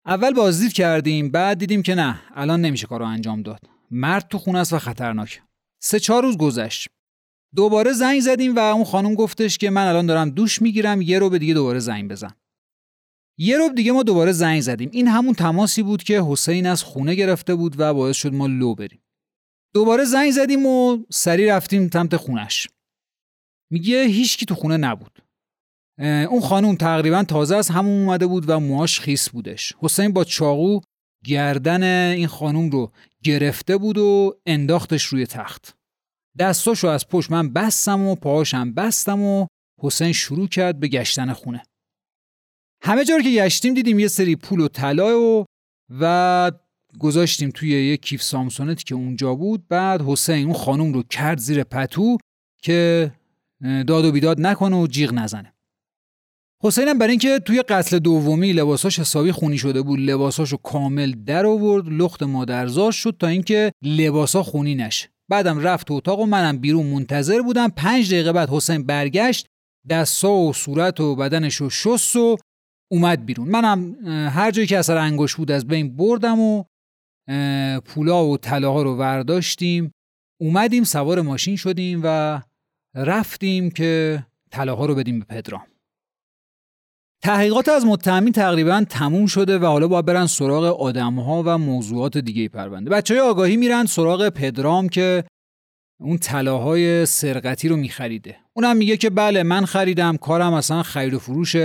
[0.06, 3.60] اول بازدید کردیم بعد دیدیم که نه الان نمیشه کارو انجام داد.
[3.90, 5.42] مرد تو خونه است و خطرناک.
[5.82, 6.88] سه چهار روز گذشت.
[7.54, 11.30] دوباره زنگ زدیم و اون خانم گفتش که من الان دارم دوش می‌گیرم یه رو
[11.30, 12.34] به دیگه دوباره زنگ بزن.
[13.42, 14.90] یه رو دیگه ما دوباره زنگ زدیم.
[14.92, 18.74] این همون تماسی بود که حسین از خونه گرفته بود و باعث شد ما لو
[18.74, 19.02] بریم.
[19.74, 22.68] دوباره زنگ زدیم و سری رفتیم سمت خونش.
[23.70, 25.22] میگه هیچکی تو خونه نبود.
[25.98, 29.72] اون خانوم تقریبا تازه از همون اومده بود و موهاش خیس بودش.
[29.78, 30.80] حسین با چاقو
[31.24, 35.76] گردن این خانوم رو گرفته بود و انداختش روی تخت.
[36.38, 39.46] دستاشو از پشت من بستم و پاهاشم بستم و
[39.80, 41.62] حسین شروع کرد به گشتن خونه.
[42.84, 45.44] همه جا که گشتیم دیدیم یه سری پول و طلا و
[46.00, 46.52] و
[46.98, 49.68] گذاشتیم توی یه کیف سامسونتی که اونجا بود.
[49.68, 52.18] بعد حسین اون خانوم رو کرد زیر پتو
[52.62, 53.12] که
[53.86, 55.52] داد و بیداد نکنه و جیغ نزنه.
[56.64, 61.88] حسینم برای اینکه توی قتل دومی لباساش حسابی خونی شده بود لباساشو کامل در آورد
[61.88, 65.08] لخت مادرزار شد تا اینکه لباسا خونی نشه.
[65.28, 67.68] بعدم رفت تو اتاق و منم بیرون منتظر بودم.
[67.68, 69.46] پنج دقیقه بعد حسین برگشت
[69.88, 72.36] دستا و صورت و بدنش شست و
[72.92, 73.48] اومد بیرون.
[73.48, 73.94] منم
[74.28, 76.64] هر جایی که اثر انگوش بود از بین بردم و
[77.84, 79.92] پولا و طلاها رو ورداشتیم.
[80.40, 82.40] اومدیم سوار ماشین شدیم و
[82.94, 85.66] رفتیم که طلاها رو بدیم به پدرام.
[87.22, 92.48] تحقیقات از متهمین تقریبا تموم شده و حالا باید برن سراغ آدمها و موضوعات دیگه
[92.48, 92.90] پرونده.
[92.90, 95.24] بچه های آگاهی میرن سراغ پدرام که
[96.00, 98.36] اون طلاهای سرقتی رو میخریده.
[98.52, 101.56] اونم میگه که بله من خریدم کارم اصلا خرید و فروش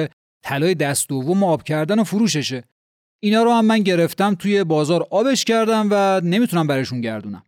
[0.48, 2.64] طلای دست دوم آب کردن و فروششه.
[3.24, 7.44] اینا رو هم من گرفتم توی بازار آبش کردم و نمی‌تونم برشون گردونم.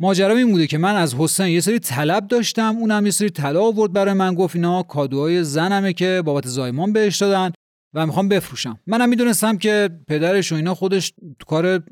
[0.00, 3.62] ماجرا این بوده که من از حسین یه سری طلب داشتم اونم یه سری طلا
[3.62, 7.52] آورد برای من گفت اینا کادوهای زنمه که بابت زایمان بهش دادن
[7.94, 8.80] و می‌خوام بفروشم.
[8.86, 11.82] منم می‌دونستم که پدرش و اینا خودش تو کار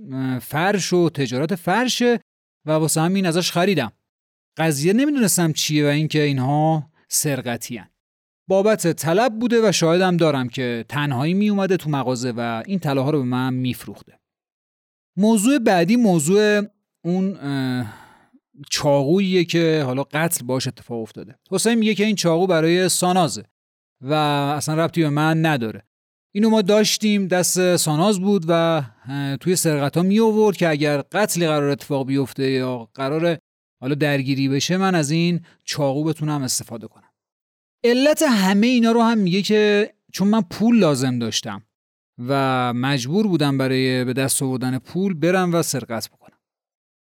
[0.42, 2.20] فرش و تجارت فرشه
[2.66, 3.92] و واسه همین ازش خریدم.
[4.56, 7.82] قضیه نمی‌دونستم چیه و اینکه اینها سرقتی
[8.50, 13.10] بابت طلب بوده و شاهدم دارم که تنهایی می اومده تو مغازه و این طلاها
[13.10, 14.20] رو به من میفروخته.
[15.16, 16.62] موضوع بعدی موضوع
[17.04, 17.38] اون
[18.70, 21.38] چاقوییه که حالا قتل باش اتفاق افتاده.
[21.50, 23.44] حسین میگه که این چاقو برای سانازه
[24.00, 24.14] و
[24.56, 25.86] اصلا ربطی به من نداره.
[26.34, 28.82] اینو ما داشتیم دست ساناز بود و
[29.40, 33.38] توی سرقت ها می آورد که اگر قتلی قرار اتفاق بیفته یا قرار
[33.80, 37.09] حالا درگیری بشه من از این چاقو بتونم استفاده کنم.
[37.84, 41.62] علت همه اینا رو هم میگه که چون من پول لازم داشتم
[42.28, 46.38] و مجبور بودم برای به دست آوردن پول برم و سرقت بکنم.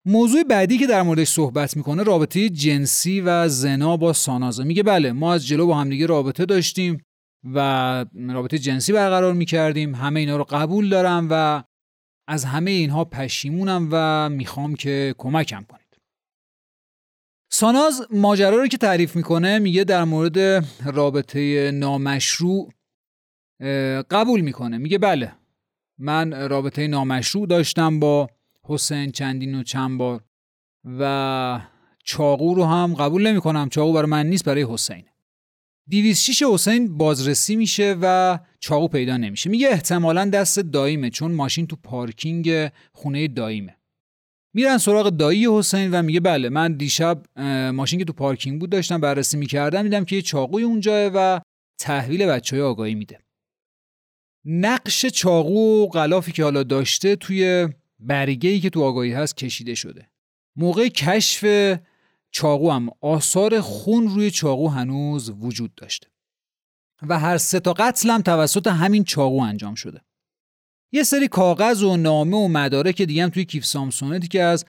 [0.06, 5.12] موضوع بعدی که در موردش صحبت می‌کنه رابطه جنسی و زنا با سانازه میگه بله
[5.12, 7.04] ما از جلو با همدیگه رابطه داشتیم
[7.54, 9.94] و رابطه جنسی برقرار می‌کردیم.
[9.94, 11.62] همه اینا رو قبول دارم و
[12.28, 15.77] از همه اینها پشیمونم و می‌خوام که کمکم کنید
[17.50, 20.38] ساناز ماجرا رو که تعریف می‌کنه میگه در مورد
[20.84, 22.72] رابطه نامشروع
[24.10, 24.78] قبول می‌کنه.
[24.78, 25.32] میگه بله
[25.98, 28.30] من رابطه نامشروع داشتم با
[28.64, 30.24] حسین چندین و چند بار
[30.84, 31.60] و
[32.04, 33.68] چاقو رو هم قبول نمی‌کنم.
[33.68, 35.04] چاقو برای من نیست برای حسین.
[35.90, 39.50] 206 حسین بازرسی میشه و چاقو پیدا نمیشه.
[39.50, 43.77] میگه احتمالا دست داییمه چون ماشین تو پارکینگ خونه داییمه
[44.58, 47.40] میرن سراغ دایی حسین و میگه بله من دیشب
[47.70, 51.40] ماشین که تو پارکینگ بود داشتم بررسی می‌کردم دیدم که یه چاقوی اونجاه و
[51.80, 53.18] تحویل بچه های آگاهی میده.
[54.44, 57.68] نقش چاقو و غلافی که حالا داشته توی
[57.98, 60.08] برگه ای که تو آگاهی هست کشیده شده.
[60.56, 61.44] موقع کشف
[62.30, 66.06] چاقو هم آثار خون روی چاقو هنوز وجود داشته.
[67.08, 70.00] و هر سه تا قتل هم توسط همین چاقو انجام شده.
[70.92, 74.64] یه سری کاغذ و نامه و مدارک دیگه هم توی کیف سامسونتی که از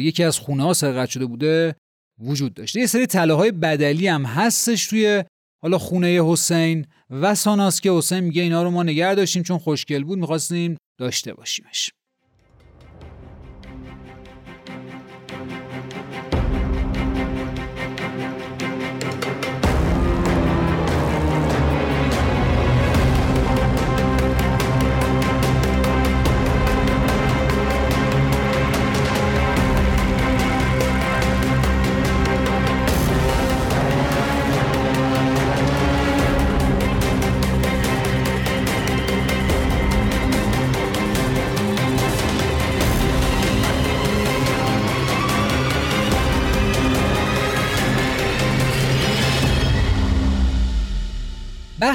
[0.00, 1.76] یکی از خونه ها سرقت شده بوده
[2.18, 2.80] وجود داشته.
[2.80, 5.24] یه سری طلاهای بدلی هم هستش توی
[5.62, 10.04] حالا خونه حسین و ساناس که حسین میگه اینا رو ما نگه داشتیم چون خوشگل
[10.04, 11.90] بود می‌خواستیم داشته باشیمش.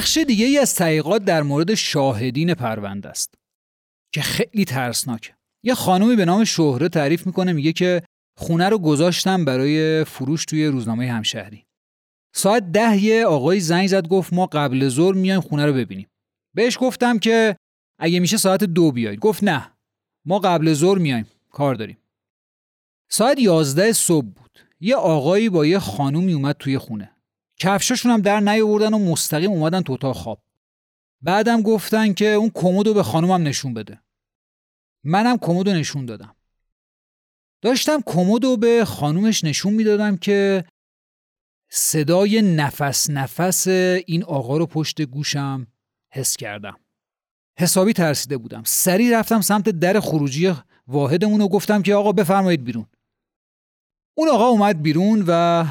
[0.01, 3.33] بخش دیگه ای از تحقیقات در مورد شاهدین پرونده است
[4.13, 5.33] که خیلی ترسناکه.
[5.63, 8.03] یه خانومی به نام شهره تعریف می‌کنه میگه که
[8.37, 11.65] خونه رو گذاشتم برای فروش توی روزنامه همشهری.
[12.35, 16.07] ساعت ده یه آقای زنگ زد گفت ما قبل ظهر میایم خونه رو ببینیم.
[16.55, 17.55] بهش گفتم که
[17.99, 19.19] اگه میشه ساعت دو بیاید.
[19.19, 19.71] گفت نه
[20.25, 21.97] ما قبل ظهر میایم کار داریم.
[23.09, 24.59] ساعت یازده صبح بود.
[24.79, 27.11] یه آقایی با یه خانومی اومد توی خونه.
[27.61, 30.41] کفشاشون هم در نیاوردن و مستقیم اومدن تو اتاق خواب.
[31.21, 34.01] بعدم گفتن که اون کمدو به خانومم نشون بده.
[35.03, 36.35] منم کمدو نشون دادم.
[37.61, 40.65] داشتم کمدو به خانومش نشون می‌دادم که
[41.69, 43.67] صدای نفس نفس
[44.07, 45.67] این آقا رو پشت گوشم
[46.13, 46.79] حس کردم.
[47.59, 48.63] حسابی ترسیده بودم.
[48.65, 50.53] سریع رفتم سمت در خروجی
[50.87, 52.85] واحدمون و گفتم که آقا بفرمایید بیرون.
[54.17, 55.65] اون آقا اومد بیرون و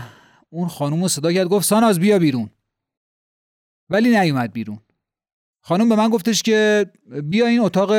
[0.53, 2.51] اون خانم رو صدا کرد گفت ساناز بیا بیرون.
[3.91, 4.81] ولی نیومد بیرون.
[5.63, 6.87] خانم به من گفتش که
[7.25, 7.93] بیا این اتاق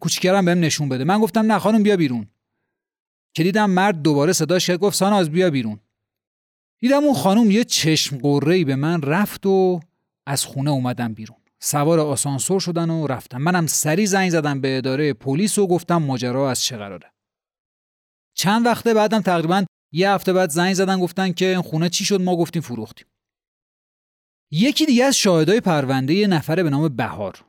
[0.00, 1.04] کوچیکرم بهم نشون بده.
[1.04, 2.26] من گفتم نه خانم بیا بیرون.
[3.34, 5.80] که دیدم مرد دوباره صداش کرد گفت ساناز بیا بیرون.
[6.80, 9.80] دیدم اون خانم یه چشم قرهی به من رفت و
[10.26, 11.38] از خونه اومدم بیرون.
[11.60, 13.38] سوار آسانسور شدن و رفتم.
[13.38, 17.12] منم سری زنگ زدم به اداره پلیس و گفتم ماجرا از چه قراره.
[18.34, 22.20] چند وقته بعدم تقریبا یه هفته بعد زنگ زدن گفتن که این خونه چی شد؟
[22.20, 23.06] ما گفتیم فروختیم.
[24.50, 27.44] یکی دیگه از شاهدای پرونده یه نفره به نام بهار.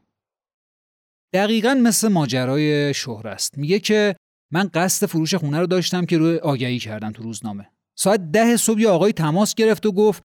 [1.34, 3.58] دقیقا مثل ماجرای شهر است.
[3.58, 4.16] میگه که
[4.52, 7.72] من قصد فروش خونه رو داشتم که روی آگهی کردم تو روزنامه.
[7.98, 10.24] ساعت ده صبح یه آقای تماس گرفت و گفت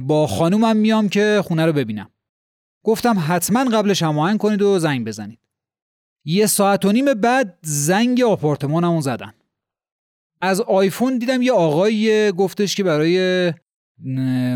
[0.00, 2.10] با خانومم میام که خونه رو ببینم.
[2.84, 5.38] گفتم حتما قبلش هماهنگ کنید و زنگ بزنید.
[6.24, 9.34] یه ساعت و نیم بعد زنگ آپارتمانمو زدن.
[10.40, 13.52] از آیفون دیدم یه آقایی گفتش که برای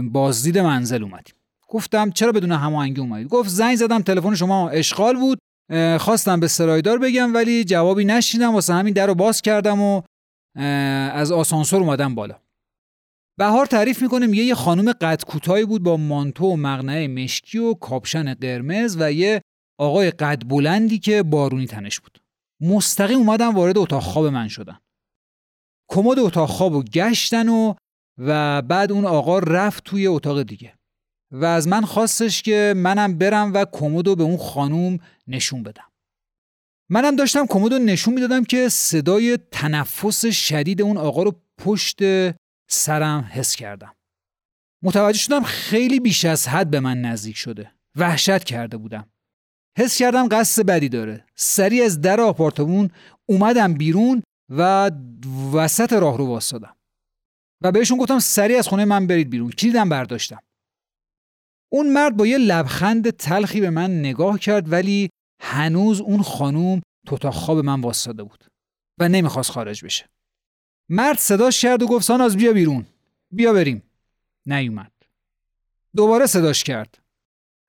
[0.03, 1.35] بازدید منزل اومدیم.
[1.69, 5.39] گفتم چرا بدون هماهنگی اومدید؟ گفت زنگ زدم تلفن شما اشغال بود.
[6.01, 8.55] خواستم به سرایدار بگم ولی جوابی نشیدم.
[8.55, 10.03] واسه همین در رو باز کردم و
[11.13, 12.41] از آسانسور اومدم بالا.
[13.39, 17.75] بهار تعریف می‌کنه میگه یه خانم قد کوتاهی بود با مانتو و مغنه مشکی و
[17.75, 19.41] کاپشن قرمز و یه
[19.81, 22.19] آقای قد بلندی که بارونی تنش بود.
[22.61, 24.79] مستقیم اومدم وارد اتاق خواب من شدن
[25.89, 27.75] کمد اتاق خواب و گشتن و
[28.19, 30.75] و بعد اون آقا رفت توی اتاق دیگه.
[31.33, 35.85] و از من خواستش که منم برم و کمد به اون خانوم نشون بدم.
[36.91, 41.99] منم داشتم کمد نشون می‌دادم که صدای تنفس شدید اون آقا رو پشت
[42.71, 43.95] سرم حس کردم.
[44.83, 47.73] متوجه شدم خیلی بیش از حد به من نزدیک شده.
[47.97, 49.09] وحشت کرده بودم.
[49.79, 51.25] حس کردم قصد بدی داره.
[51.35, 52.91] سری از در آپارتمون
[53.27, 54.91] اومدم بیرون و
[55.53, 56.77] وسط راه رو واسادم.
[57.63, 59.51] و بهشون گفتم سری از خونه من برید بیرون.
[59.51, 60.43] کلیدم برداشتم.
[61.73, 65.11] اون مرد با یه لبخند تلخی به من نگاه کرد ولی
[65.43, 68.45] هنوز اون خانوم تو تا خواب من واساده بود
[69.01, 70.09] و نمی‌خواست خارج بشه.
[70.89, 72.87] مرد صداش کرد و گفت ساناز بیا بیرون.
[73.33, 73.83] بیا بریم.
[74.47, 74.93] نیومد.
[75.97, 76.99] دوباره صداش کرد.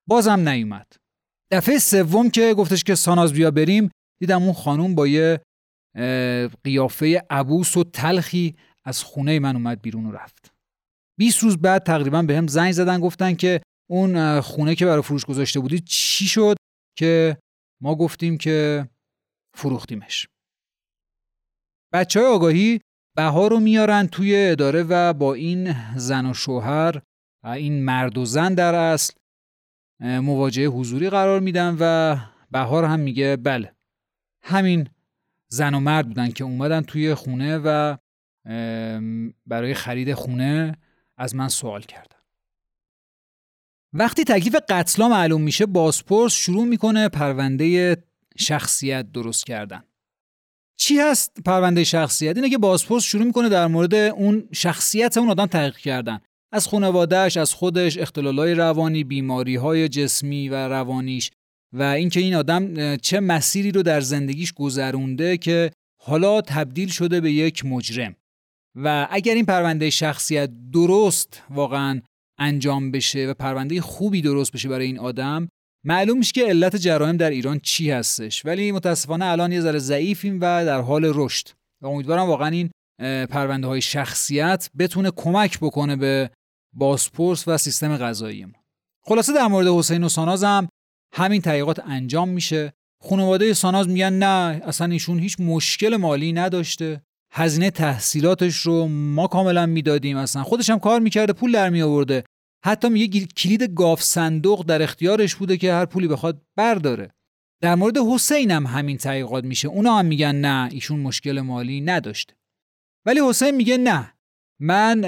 [0.08, 0.94] بازم نیومد.
[1.52, 5.42] دفعه سوم که گفتش که ساناز بیا بریم دیدم اون خانوم با یه
[6.64, 10.54] قیافه عبوس و تلخی از خونه من اومد بیرون و رفت.
[11.20, 15.26] 20 روز بعد تقریبا به هم زنگ زدن گفتن که اون خونه که برای فروش
[15.26, 16.56] گذاشته بودی چی شد؟
[16.98, 17.38] که
[17.82, 18.90] ما گفتیم که
[19.58, 20.28] فروختیمش.
[21.94, 22.82] بچه های آگاهی
[23.18, 27.02] بها رو میارن توی اداره و با این زن و شوهر
[27.44, 29.14] و این مرد و زن در اصل
[30.02, 32.18] مواجهه حضوری قرار میدن و
[32.52, 33.76] بهار هم میگه بله
[34.44, 34.90] همین
[35.50, 37.98] زن و مرد بودن که اومدن توی خونه و
[39.48, 40.78] برای خرید خونه
[41.18, 42.20] از من سوال کردن.
[43.94, 47.98] وقتی تکلیف قتلا معلوم میشه بازپرس شروع می‌کنه پرونده
[48.38, 49.84] شخصیت درست کردن.
[50.78, 55.46] چی هست پرونده شخصیت؟ اینه که بازپرس شروع می‌کنه در مورد اون شخصیت اون آدم
[55.46, 56.20] تحقیق کردن.
[56.52, 61.32] از خانوادهش از خودش اختلالای روانی بیماری های جسمی و روانیش.
[61.74, 67.32] و اینکه این آدم چه مسیری رو در زندگیش گذرونده که حالا تبدیل شده به
[67.32, 68.16] یک مجرم.
[68.76, 72.02] و اگر این پرونده شخصیت درست واقعا
[72.40, 75.50] انجام بشه و پرونده خوبی درست بشه برای این آدم
[75.86, 78.46] معلوم میشه که علت جرایم در ایران چی هستش.
[78.46, 81.48] ولی متاسفانه الان یه ذره ضعیفیم و در حال رشد.
[81.82, 82.70] و امیدوارم واقعا این
[83.26, 86.32] پرونده های شخصیت بتونه کمک بکنه به
[86.74, 88.54] بازپرس و سیستم قضایی ما.
[89.06, 90.68] خلاصه در مورد حسین و ساناز هم
[91.14, 92.74] همین تحقیقات انجام میشه.
[93.04, 97.02] خانواده ساناز میگن نه اصلا ایشون هیچ مشکل مالی نداشته.
[97.32, 100.44] هزینه تحصیلاتش رو ما کاملا می‌دادیم اصلا.
[100.44, 102.24] خودش هم کار می‌کرده پول در می آورده
[102.66, 107.12] حتی میگه کلید گاف صندوق در اختیارش بوده که هر پولی بخواد برداره.
[107.62, 109.68] در مورد حسین هم همین تحقیقات میشه.
[109.68, 112.34] اونا هم میگن نه ایشون مشکل مالی نداشته.
[113.06, 114.14] ولی حسین میگه نه.
[114.60, 115.02] من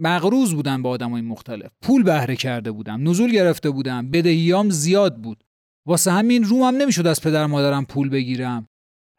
[0.00, 1.70] مغروز بودم با آدمای مختلف.
[1.82, 5.44] پول بهره کرده بودم نزول گرفته بودم بدهیام زیاد بود.
[5.86, 8.68] واسه همین رومم نمی‌شد از پدر مادرم پول بگیرم.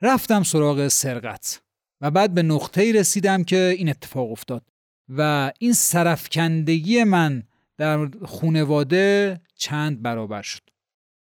[0.02, 1.62] رفتم سراغ سرقت
[2.02, 4.64] و بعد به نقطه‌ای رسیدم که این اتفاق افتاد
[5.10, 7.44] و این سرفکندگی من
[7.78, 10.62] در خونواده چند برابر شد.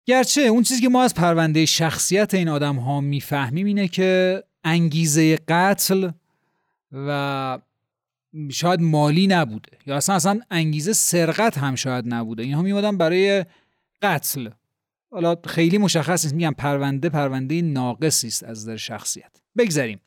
[0.07, 5.37] گرچه اون چیزی که ما از پرونده شخصیت این آدم ها می‌فهمیم اینه که انگیزه
[5.37, 6.11] قتل
[6.93, 7.59] و
[8.51, 12.43] شاید مالی نبوده یا اصلا اصلا انگیزه سرقت هم شاید نبوده.
[12.43, 13.45] اینها میمادن برای
[14.03, 14.49] قتل.
[15.11, 19.37] حالا خیلی مشخص نیست میگم پرونده پرونده ناقصی است از در شخصیت.
[19.59, 20.01] بگذریم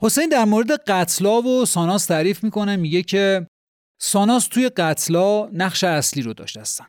[0.00, 3.46] حسین در مورد قتلا و ساناس تعریف می‌کنه میگه که
[3.98, 6.86] ساناس توی قتلا نقش اصلی رو داشت هستن.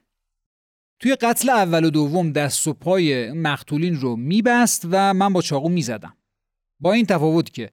[0.99, 5.70] توی قتل اول و دوم دست و پای مقتولین رو میبست و من با چاقو
[5.70, 6.18] می‌زدم.
[6.80, 7.70] با این تفاوت که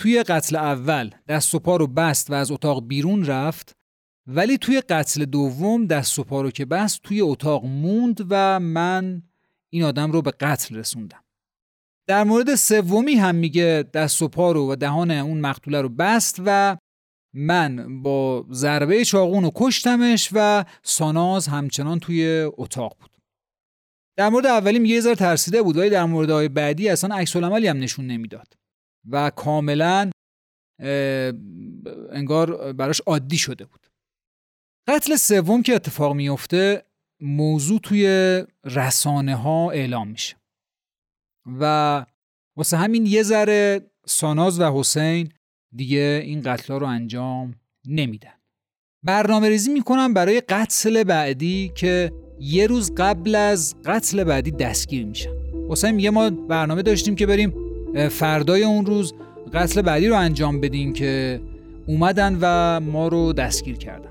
[0.00, 3.76] توی قتل اول دست و پا رو بست و از اتاق بیرون رفت
[4.26, 9.22] ولی توی قتل دوم دست و پا رو که بست توی اتاق موند و من
[9.70, 11.24] این آدم رو به قتل رسوندم.
[12.06, 16.42] در مورد سومی هم میگه دست و پا رو و دهان اون مقتوله رو بست
[16.44, 16.76] و
[17.34, 23.10] من با ضربه چاقون رو کشتمش و ساناز همچنان توی اتاق بود.
[24.16, 27.36] در مورد اولی میگه یه ذره ترسیده بود ولی در مورد های بعدی اصلا عکس
[27.36, 28.59] هم نشون نمی‌داد.
[29.08, 30.10] و کاملا
[32.10, 33.86] انگار براش عادی شده بود.
[34.88, 36.84] قتل سوم که اتفاق میفته
[37.20, 38.06] موضوع توی
[38.64, 40.36] رسانه ها اعلام میشه.
[41.60, 42.06] و
[42.56, 45.32] واسه همین یه ذره ساناز و حسین
[45.76, 47.54] دیگه این قتل رو انجام
[47.86, 48.34] نمیدن.
[49.04, 55.30] برنامه ریزی می‌کنم برای قتل بعدی که یه روز قبل از قتل بعدی دستگیر میشن.
[55.70, 57.69] حسین میگه ما برنامه داشتیم که بریم
[58.10, 59.14] فردای اون روز
[59.52, 61.40] قتل بعدی رو انجام بدیم که
[61.86, 64.10] اومدن و ما رو دستگیر کردن.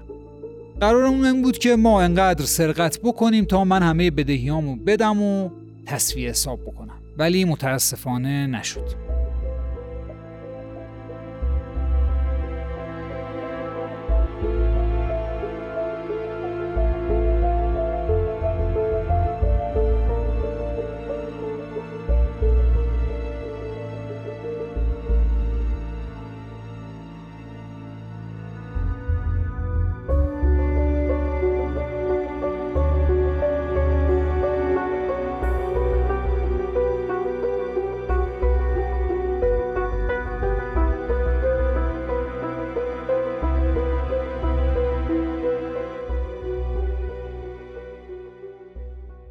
[0.82, 5.50] قرارمون این بود که ما انقدر سرقت بکنیم تا من همه بدهیامو بدم و
[5.86, 6.96] تصفیه حساب بکنم.
[7.18, 9.09] ولی متاسفانه نشد.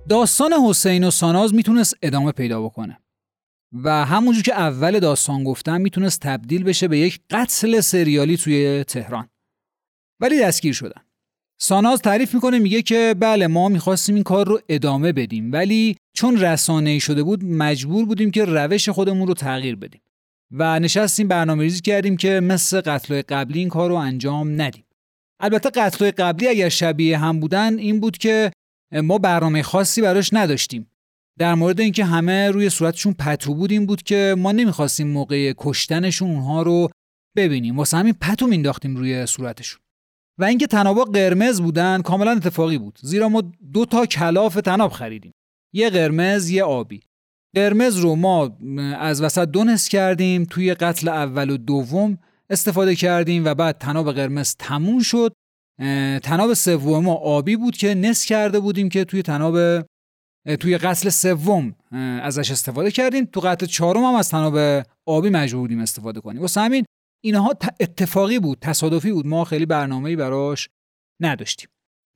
[0.09, 3.01] داستان حسین و ساناز می‌تونست ادامه پیدا بکنه.
[3.73, 9.29] و همونجور که اول داستان گفتم می‌تونست تبدیل بشه به یک قتل سریالی توی تهران.
[10.21, 11.03] ولی دستگیر شدن.
[11.61, 16.41] ساناز تعریف می‌کنه میگه که بله ما می‌خواستیم این کار رو ادامه بدیم ولی چون
[16.41, 20.01] رسانه شده بود مجبور بودیم که روش خودمون رو تغییر بدیم.
[20.51, 24.85] و نشستیم برنامه ریزی کردیم که مثل قتل قبلی این کار رو انجام ندیم.
[25.41, 28.53] البته قتل قبلی اگر شبیه هم بودن این بود که
[28.93, 30.91] ما برنامه خاصی براش نداشتیم.
[31.39, 36.31] در مورد اینکه همه روی صورتشون پتو بود این بود که ما نمی‌خواستیم موقع کشتنشون
[36.31, 36.89] اونها رو
[37.37, 37.77] ببینیم.
[37.77, 39.81] واسه همین پتو مینداختیم روی صورتشون.
[40.39, 42.99] و اینکه تنابا قرمز بودن کاملا اتفاقی بود.
[43.03, 45.33] زیرا ما دو تا کلاف تناب خریدیم.
[45.75, 47.01] یه قرمز یه آبی.
[47.55, 48.59] قرمز رو ما
[48.99, 52.19] از وسط دو کردیم توی قتل اول و دوم
[52.51, 55.33] استفاده کردیم و بعد تناب قرمز تموم شد.
[56.23, 59.85] تناب سوم ما آبی بود که نس کرده بودیم که توی تناب
[60.61, 61.75] توی قتل سوم
[62.23, 63.25] ازش استفاده کردیم.
[63.25, 66.41] تو قتل چهارم هم از تناب آبی مجبور استفاده کنیم.
[66.41, 66.85] واسه همین
[67.25, 69.27] اینها اتفاقی بود تصادفی بود.
[69.27, 70.69] ما خیلی برنامه‌ای براش
[71.21, 71.69] نداشتیم.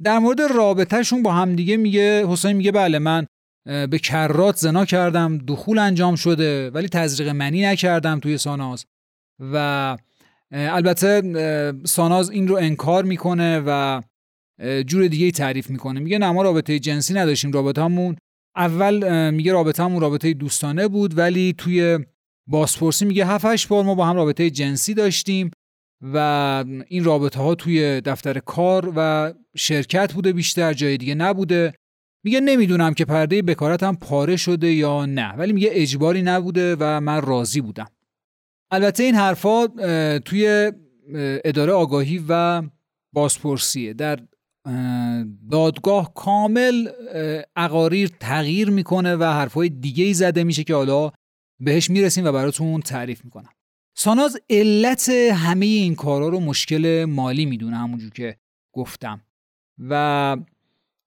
[0.03, 3.27] در مورد رابطهشون با همدیگه میگه حسین میگه بله من
[3.65, 8.85] به کرات زنا کردم دخول انجام شده ولی تزریق منی نکردم توی ساناز.
[9.53, 9.97] و
[10.53, 11.23] البته
[11.85, 14.03] ساناز این رو انکار می‌کنه و
[14.87, 16.01] جور دیگه تعریف می‌کنه.
[16.01, 18.17] میگه نه ما رابطه جنسی نداشتیم رابطه‌مون
[18.57, 21.99] اول میگه رابطه‌مون رابطه دوستانه بود ولی توی
[22.49, 25.51] بازپرسی میگه 7 بار ما با هم رابطه جنسی داشتیم
[26.03, 26.17] و
[26.89, 31.75] این رابطه ها توی دفتر کار و شرکت بوده بیشتر جای دیگه نبوده.
[32.25, 37.23] میگه نمی‌دونم که پرده بکارتم پاره شده یا نه ولی میگه اجباری نبوده و من
[37.23, 37.89] راضی بودم.
[38.73, 39.67] البته این حرفا
[40.19, 40.73] توی
[41.45, 42.63] اداره آگاهی و
[43.13, 43.93] بازپرسیه.
[43.93, 44.19] در
[45.51, 46.89] دادگاه کامل
[47.57, 51.11] اقاریر تغییر می‌کنه و حرفای دیگه ای زده میشه که حالا
[51.61, 53.51] بهش می‌رسیم و براتون تعریف می‌کنم.
[53.97, 58.37] ساناز علت همه این کارا رو مشکل مالی می‌دونه همونجور که
[58.75, 59.21] گفتم.
[59.79, 60.37] و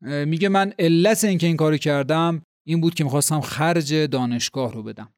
[0.01, 5.09] میگه من علت اینکه این کارو کردم این بود که می‌خواستم خرج دانشگاه رو بدم.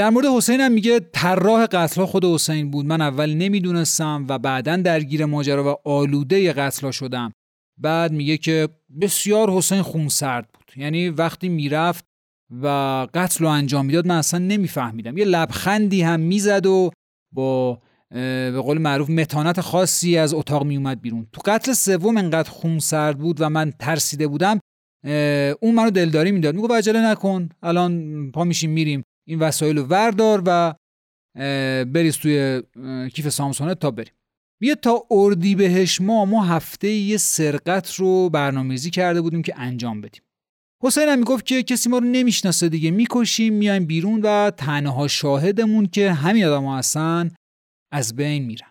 [0.00, 2.86] در مورد حسین هم میگه طراح قتل خود حسین بود.
[2.86, 7.32] من اول نمی‌دونستم و بعدا درگیر ماجرا و آلوده قتل شدم.
[7.78, 8.68] بعد میگه که
[9.00, 10.72] بسیار حسین خونسرد بود.
[10.76, 12.04] یعنی وقتی می‌رفت
[12.62, 12.66] و
[13.14, 15.18] قتل رو انجام می‌داد من اصلا نمیفهمیدم.
[15.18, 16.90] یه لبخندی هم می‌زد و
[17.32, 17.78] با
[18.10, 21.26] به قول معروف متانت خاصی از اتاق میومد بیرون.
[21.32, 24.60] تو قتل سوم انقدر خونسرد بود و من ترسیده بودم
[25.60, 26.54] اون منو دلداری می‌داد.
[26.54, 27.48] میگو عجله نکن.
[27.62, 29.02] الان پا میشیم میریم.
[29.28, 30.74] این وسایل رو وردار و
[31.84, 32.62] بریز توی
[33.14, 34.14] کیف سامسونت تا بریم.
[34.60, 40.00] بیا تا اردی بهش ما ما هفته یه سرقت رو برنامه‌ریزی کرده بودیم که انجام
[40.00, 40.22] بدیم.
[40.82, 45.86] حسین هم می‌گفت که کسی ما رو نمی‌شناسه دیگه می‌کشیم میایم بیرون و تنها شاهدمون
[45.86, 47.30] که همین آدم هستن
[47.92, 48.70] از بین میرن.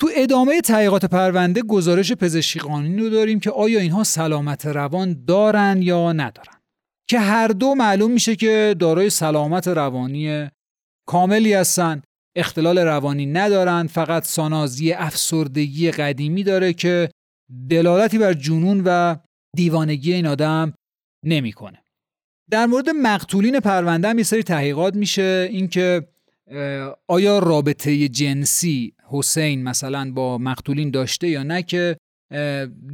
[0.00, 5.82] تو ادامه تحقیقات پرونده گزارش پزشکی قانونی رو داریم که آیا اینها سلامت روان دارن
[5.82, 6.59] یا ندارن؟
[7.10, 10.48] که هر دو معلوم میشه که دارای سلامت روانی
[11.08, 12.02] کاملی هستن
[12.36, 17.10] اختلال روانی ندارن فقط سانازی افسردگی قدیمی داره که
[17.70, 19.16] دلالتی بر جنون و
[19.56, 20.72] دیوانگی این آدم
[21.24, 21.82] نمی‌کنه.
[22.50, 26.08] در مورد مقتولین پرونده هم یه سری تحقیقات میشه اینکه
[27.08, 31.96] آیا رابطه جنسی حسین مثلا با مقتولین داشته یا نه که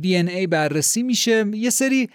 [0.00, 2.08] دی ای بررسی میشه یه سری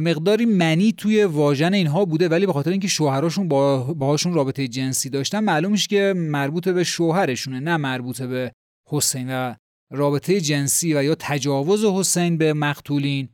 [0.00, 5.10] مقداری منی توی واژن اینها بوده ولی به خاطر اینکه شوهراشون با باهاشون رابطه جنسی
[5.10, 8.52] داشتن معلوم میشه که مربوط به شوهرشونه نه مربوط به
[8.88, 9.54] حسین و
[9.92, 13.28] رابطه جنسی و یا تجاوز حسین به مقتولین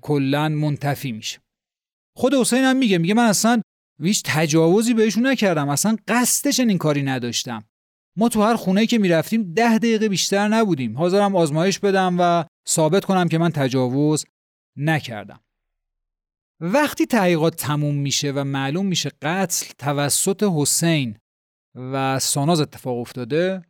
[0.00, 1.38] کلا منتفی میشه.
[2.16, 3.62] خود حسین هم میگه میگه من اصلا
[4.02, 7.64] هیچ تجاوزی بهشون نکردم اصلا قصدش این کاری نداشتم.
[8.16, 10.98] ما تو هر خونه که می‌رفتیم ده دقیقه بیشتر نبودیم.
[10.98, 14.24] حاضرم آزمایش بدم و ثابت کنم که من تجاوز
[14.76, 15.40] نکردم.
[16.60, 21.18] وقتی تحقیقات تموم میشه و معلوم میشه قتل توسط حسین
[21.74, 23.62] و ساناز اتفاق افتاده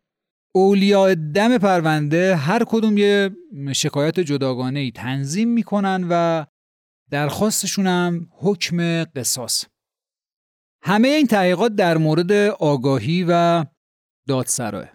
[0.55, 3.31] اولیاء دم پرونده هر کدوم یه
[3.73, 6.47] شکایت جداگانه ای تنظیم می‌کنن و
[7.11, 9.65] درخواستشون هم حکم قصاص.
[10.83, 13.65] همه این تحقیقات در مورد آگاهی و
[14.29, 14.89] دادسراه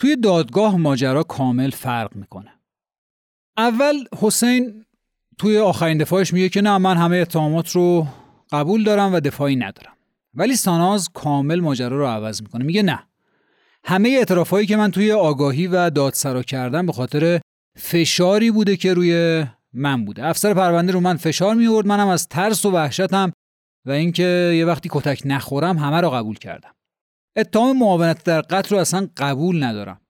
[0.00, 2.60] توی دادگاه ماجرا کامل فرق می‌کنه.
[3.56, 4.84] اول حسین
[5.40, 8.06] توی آخرین دفاعش میگه که نه من همه اتهامات رو
[8.52, 9.92] قبول دارم و دفاعی ندارم.
[10.34, 12.64] ولی ساناز کامل ماجرا رو عوض می‌کنه.
[12.64, 12.98] میگه نه.
[13.84, 17.40] همه اعترافایی که من توی آگاهی و دادسرا کردم به خاطر
[17.78, 20.26] فشاری بوده که روی من بوده.
[20.26, 23.32] افسر پرونده رو من فشار می آورد منم از ترس و وحشتم
[23.86, 26.74] و اینکه یه وقتی کتک نخورم همه رو قبول کردم.
[27.36, 30.00] اتهام معاونت در قتل رو اصلا قبول ندارم.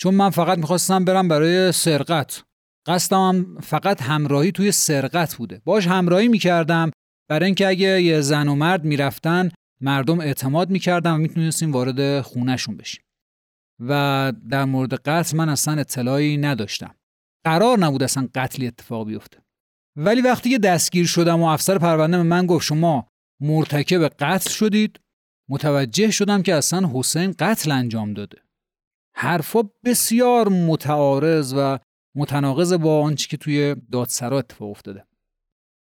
[0.00, 2.42] چون من فقط می‌خواستم برم برای سرقت.
[2.86, 5.62] قصدم هم فقط همراهی توی سرقت بوده.
[5.64, 6.90] باش همراهی می‌کردم
[7.30, 9.50] برای اینکه اگه یه زن و مرد می‌رفتن
[9.82, 13.02] مردم اعتماد می‌کردن و می‌تونستیم وارد خونهشون بشیم.
[13.80, 16.94] و در مورد قتل من اصلا اطلاعی نداشتم.
[17.44, 19.38] قرار نبود اصلا قتلی اتفاق بیفته.
[19.96, 23.08] ولی وقتی که دستگیر شدم و افسر پرونده به من گفت شما
[23.42, 25.00] مرتکب قتل شدید
[25.50, 28.38] متوجه شدم که اصلا حسین قتل انجام داده.
[29.16, 31.78] حرفا بسیار متعارض و
[32.14, 35.04] متناقض با آنچه که توی دادسرا اتفاق افتاده.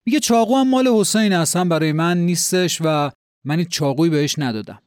[0.06, 3.12] میگه چاقو هم مال حسین اصلا برای من نیستش و
[3.46, 4.82] من این چاقوی بهش ندادم.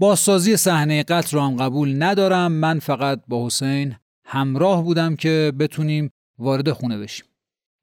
[0.00, 3.96] بازسازی صحنه قتل رو هم قبول ندارم من فقط با حسین
[4.26, 7.26] همراه بودم که بتونیم وارد خونه بشیم.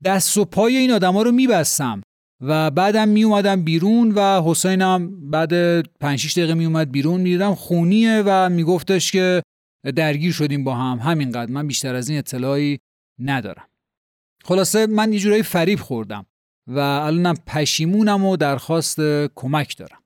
[0.04, 2.02] دست و پای این آدما رو میبستم
[2.42, 7.56] و بعدم می اومدم بیرون و حسینم بعد 5 6 دقیقه می اومد بیرون می‌دیدم
[7.56, 9.42] خونیه و میگفتش که
[9.96, 11.00] درگیر شدیم با هم.
[11.00, 11.52] همینقدر.
[11.52, 12.80] من بیشتر از این اطلاعی
[13.20, 13.68] ندارم.
[14.44, 16.26] خلاصه من یه جورایی فریب خوردم
[16.68, 19.00] و الانم پشیمونم و درخواست
[19.36, 20.04] کمک دارم.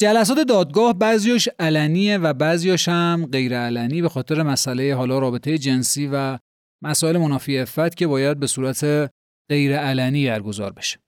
[0.00, 6.10] جلسات دادگاه بعضیاش علنیه و بعضیاش هم غیر علنی به خاطر مسئله حالا رابطه جنسی
[6.12, 6.38] و
[6.82, 9.10] مسائل منافی افت که باید به صورت
[9.50, 10.98] غیر علنی برگزار بشه.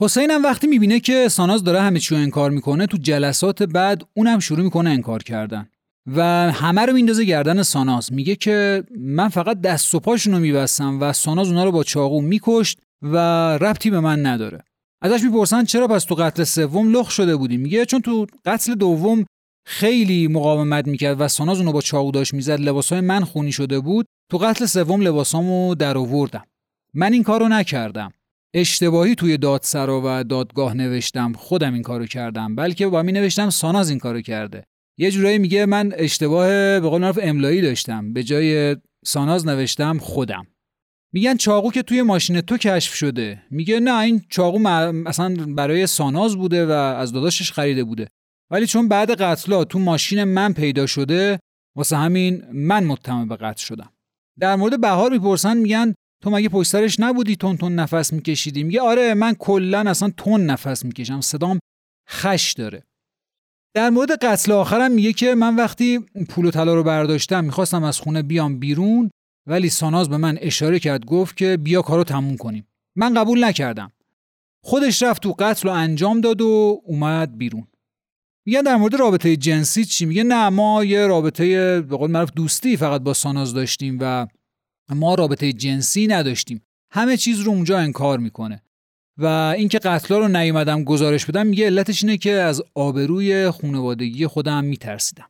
[0.00, 4.02] حسین هم وقتی می‌بینه که ساناز داره همه چی رو انکار می‌کنه تو جلسات بعد
[4.14, 5.68] اونم شروع می‌کنه انکار کردن.
[6.06, 8.12] و همه رو میندازه گردن ساناز.
[8.12, 12.20] میگه که من فقط دست و پاشون رو میبستم و ساناز اونا رو با چاقو
[12.20, 13.16] میکشت و
[13.58, 14.62] ربطی به من نداره.
[15.02, 19.26] ازش می‌پرسن چرا پس تو قتل سوم لخ شده بودی؟ میگه چون تو قتل دوم
[19.66, 24.06] خیلی مقاومت می‌کرد و ساناز اونو با چاقو داشت می‌زد لباسای من خونی شده بود.
[24.30, 26.44] تو قتل سوم لباسامو در آوردم.
[26.94, 28.12] من این کارو نکردم.
[28.54, 31.32] اشتباهی توی دادسرا و دادگاه نوشتم.
[31.32, 32.54] خودم این کارو کردم.
[32.54, 34.64] بلکه با می نوشتم ساناز این کارو کرده.
[34.98, 36.48] یه جورایی میگه من اشتباه
[36.80, 38.12] به قول معروف املایی داشتم.
[38.12, 40.46] به جای ساناز نوشتم خودم.
[41.12, 43.42] میگن چاقو که توی ماشین تو کشف شده.
[43.50, 44.68] میگه نه این چاقو
[45.06, 48.08] اصلا برای ساناز بوده و از داداشش خریده بوده.
[48.50, 51.38] ولی چون بعد قتلا تو ماشین من پیدا شده
[51.76, 53.92] واسه همین من متهم به قتل شدم.
[54.40, 58.80] در مورد بهار می‌پرسن میگن تو مگه پشت سرش نبودی تون تون نفس میکشیدی؟ میگه
[58.80, 61.20] آره من کلا اصلا تون نفس می‌کشم.
[61.20, 61.58] صدام
[62.08, 62.82] خش داره.
[63.76, 65.98] در مورد قتل آخرم میگه که من وقتی
[66.28, 69.10] پول و طلا رو برداشتم می‌خواستم از خونه بیام بیرون
[69.46, 72.66] ولی ساناز به من اشاره کرد گفت که بیا کارو تموم کنیم.
[72.96, 73.92] من قبول نکردم.
[74.64, 77.66] خودش رفت تو قتل رو انجام داد و اومد بیرون.
[78.46, 82.76] میگن در مورد رابطه جنسی چی؟ میگه نه ما یه رابطه به قول معروف دوستی
[82.76, 84.26] فقط با ساناز داشتیم و
[84.94, 86.62] ما رابطه جنسی نداشتیم.
[86.92, 88.62] همه چیز رو اونجا انکار می‌کنه.
[89.18, 94.64] و اینکه قتلا رو نیومدم گزارش بدم میگه علتش اینه که از آبروی خانوادگی خودم
[94.64, 95.28] میترسیدم.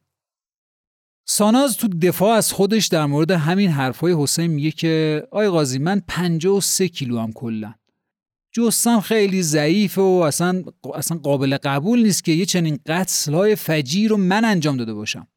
[1.28, 6.02] ساناز تو دفاع از خودش در مورد همین حرفای حسین میگه که آی قاضی من
[6.08, 7.74] 53 کیلو هم کلا.
[8.52, 10.62] جستم خیلی ضعیف و اصلا
[10.94, 15.28] اصلا قابل قبول نیست که یه چنین قتلهای فجی رو من انجام داده باشم.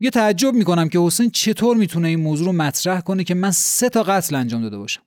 [0.00, 3.88] یه تعجب می‌کنم که حسین چطور می‌تونه این موضوع رو مطرح کنه که من سه
[3.88, 5.02] تا قتل انجام داده باشم.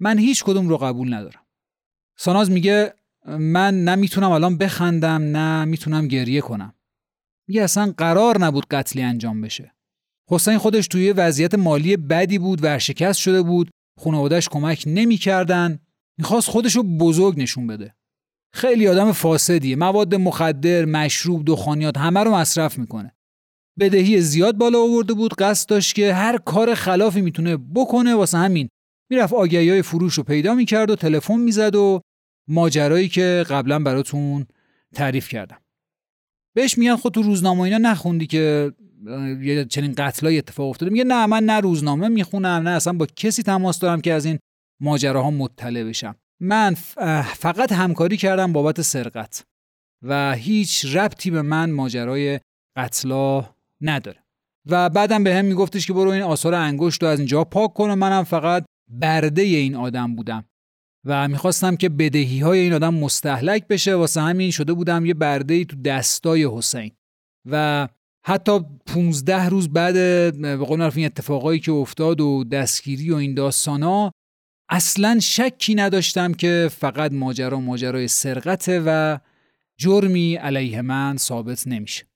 [0.00, 1.41] من هیچ کدوم رو قبول ندارم.
[2.16, 2.94] ساناز میگه
[3.26, 6.74] من نه می‌تونم الان بخندم نه می‌تونم گریه کنم.
[7.48, 9.74] میگه اصلا قرار نبود قتلی انجام بشه.
[10.30, 15.78] حسین خودش توی وضعیت مالی بدی بود ورشکست شده بود خانوادهش کمک نمی‌کردن.
[16.18, 17.94] می‌خواست خودش رو بزرگ نشون بده.
[18.54, 19.76] خیلی آدم فاسدیه.
[19.76, 23.14] مواد مخدر مشروب دخانیات همه رو مصرف می‌کنه.
[23.78, 28.68] بدهی زیاد بالا آورده بود قصد داشت که هر کار خلافی می‌تونه بکنه واسه همین.
[29.12, 32.00] می‌رفت آگهی های فروش رو پیدا می‌کرد و تلفن می‌زد و
[32.48, 34.46] ماجرایی که قبلا براتون
[34.94, 35.58] تعریف کردم.
[36.54, 38.72] بهش میگن خود تو روزنامه اینا نخوندی که
[39.40, 40.92] یه چنین قتلای اتفاق افتاده.
[40.92, 44.38] میگه نه من نه روزنامه می‌خونم نه اصلا با کسی تماس دارم که از این
[44.80, 46.16] ماجراها مطلع بشم.
[46.40, 46.74] من
[47.24, 49.44] فقط همکاری کردم بابت سرقت
[50.02, 52.40] و هیچ ربطی به من ماجرای
[52.76, 54.18] قتلا نداره.
[54.66, 57.90] و بعدم به هم میگفتش که برو این آثار انگشت رو از اینجا پاک کن
[57.90, 60.44] و منم فقط برده این آدم بودم
[61.04, 63.94] و می‌خواستم که بدهی های این آدم مستحلک بشه.
[63.94, 66.90] واسه همین شده بودم یه برده تو دستای حسین
[67.50, 67.88] و
[68.26, 69.94] حتی 15 روز بعد
[70.40, 74.12] به قول این اتفاقایی که افتاد و دستگیری و این داستانا
[74.68, 79.18] اصلا شکی نداشتم که فقط ماجرا ماجرای سرقته و
[79.76, 82.11] جرمی علیه من ثابت نمیشه.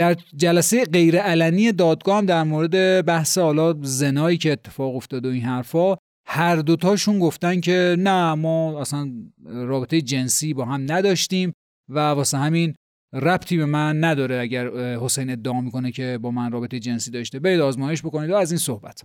[0.00, 5.28] در جلسه غیر علنی دادگاه هم در مورد بحث حالا زنایی که اتفاق افتاد و
[5.28, 5.96] این حرفا
[6.26, 9.12] هر دوتاشون گفتن که نه ما اصلا
[9.44, 11.52] رابطه جنسی با هم نداشتیم
[11.88, 12.74] و واسه همین
[13.12, 17.38] ربطی به من نداره اگر حسین ادعا می‌کنه که با من رابطه جنسی داشته.
[17.38, 19.02] برید آزمایش بکنید و از این صحبت.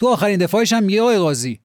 [0.00, 1.60] تو آخرین دفاعش هم میگه آقای قاضی.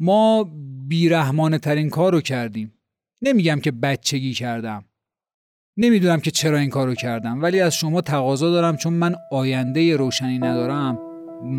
[0.00, 0.44] ما
[0.88, 2.74] بیرحمانه ترین کار رو کردیم.
[3.22, 4.84] نمیگم که بچگی کردم.
[5.76, 9.96] نمی‌دونم که چرا این کار رو کردم ولی از شما تقاضا دارم چون من آینده
[9.96, 10.98] روشنی ندارم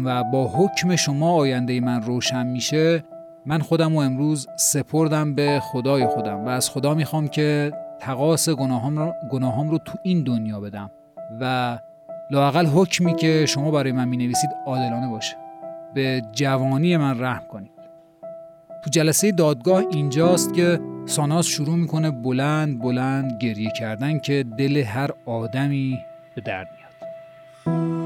[0.05, 3.03] و با حکم شما آینده من روشن میشه
[3.45, 8.99] من خودم و امروز سپردم به خدای خودم و از خدا می‌خوام که تقاس گناهام
[8.99, 10.91] رو, گناهام رو تو این دنیا بدم
[11.41, 11.78] و
[12.32, 15.36] لاقل حکمی که شما برای من می‌نویسید عادلانه باشه.
[15.93, 17.72] به جوانی من رحم کنید.
[18.84, 20.80] تو جلسه دادگاه اینجاست که
[21.12, 25.97] ساناس شروع می‌کنه بلند بلند گریه کردن که دل هر آدمی
[26.36, 28.00] به درد میاد.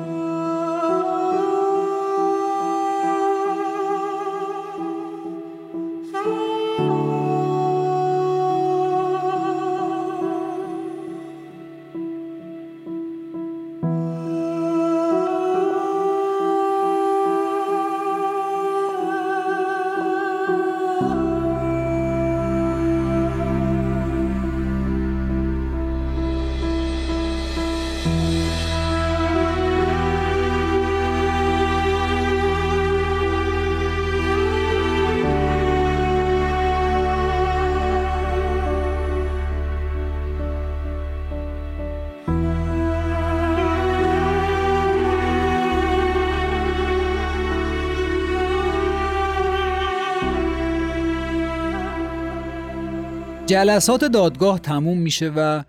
[53.46, 55.64] جلسات دادگاه تموم میشه و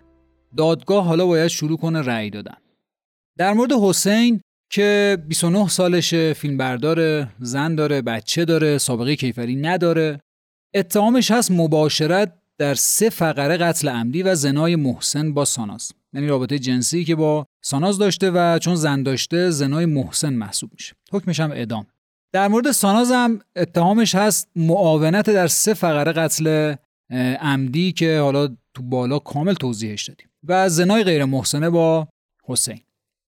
[0.57, 2.57] دادگاه حالا باید شروع کنه رأی دادن.
[3.37, 10.19] در مورد حسین که 29 سالشه فیلم برداره زن داره بچه داره سابقه کیفری نداره.
[10.75, 15.91] اتهامش هست مباشرت در سه فقره قتل عمدی و زنای محسن با ساناز.
[16.13, 20.93] یعنی رابطه جنسی که با ساناز داشته و چون زن داشته زنای محسن محسوب میشه.
[21.11, 21.87] حکمش هم اعدام.
[22.33, 26.75] در مورد ساناز هم اتهامش هست معاونت در سه فقره قتل
[27.39, 30.27] عمدی که حالا تو بالا کامل توضیحش دادیم.
[30.47, 32.07] و زنای غیر محسنه با
[32.43, 32.79] حسین.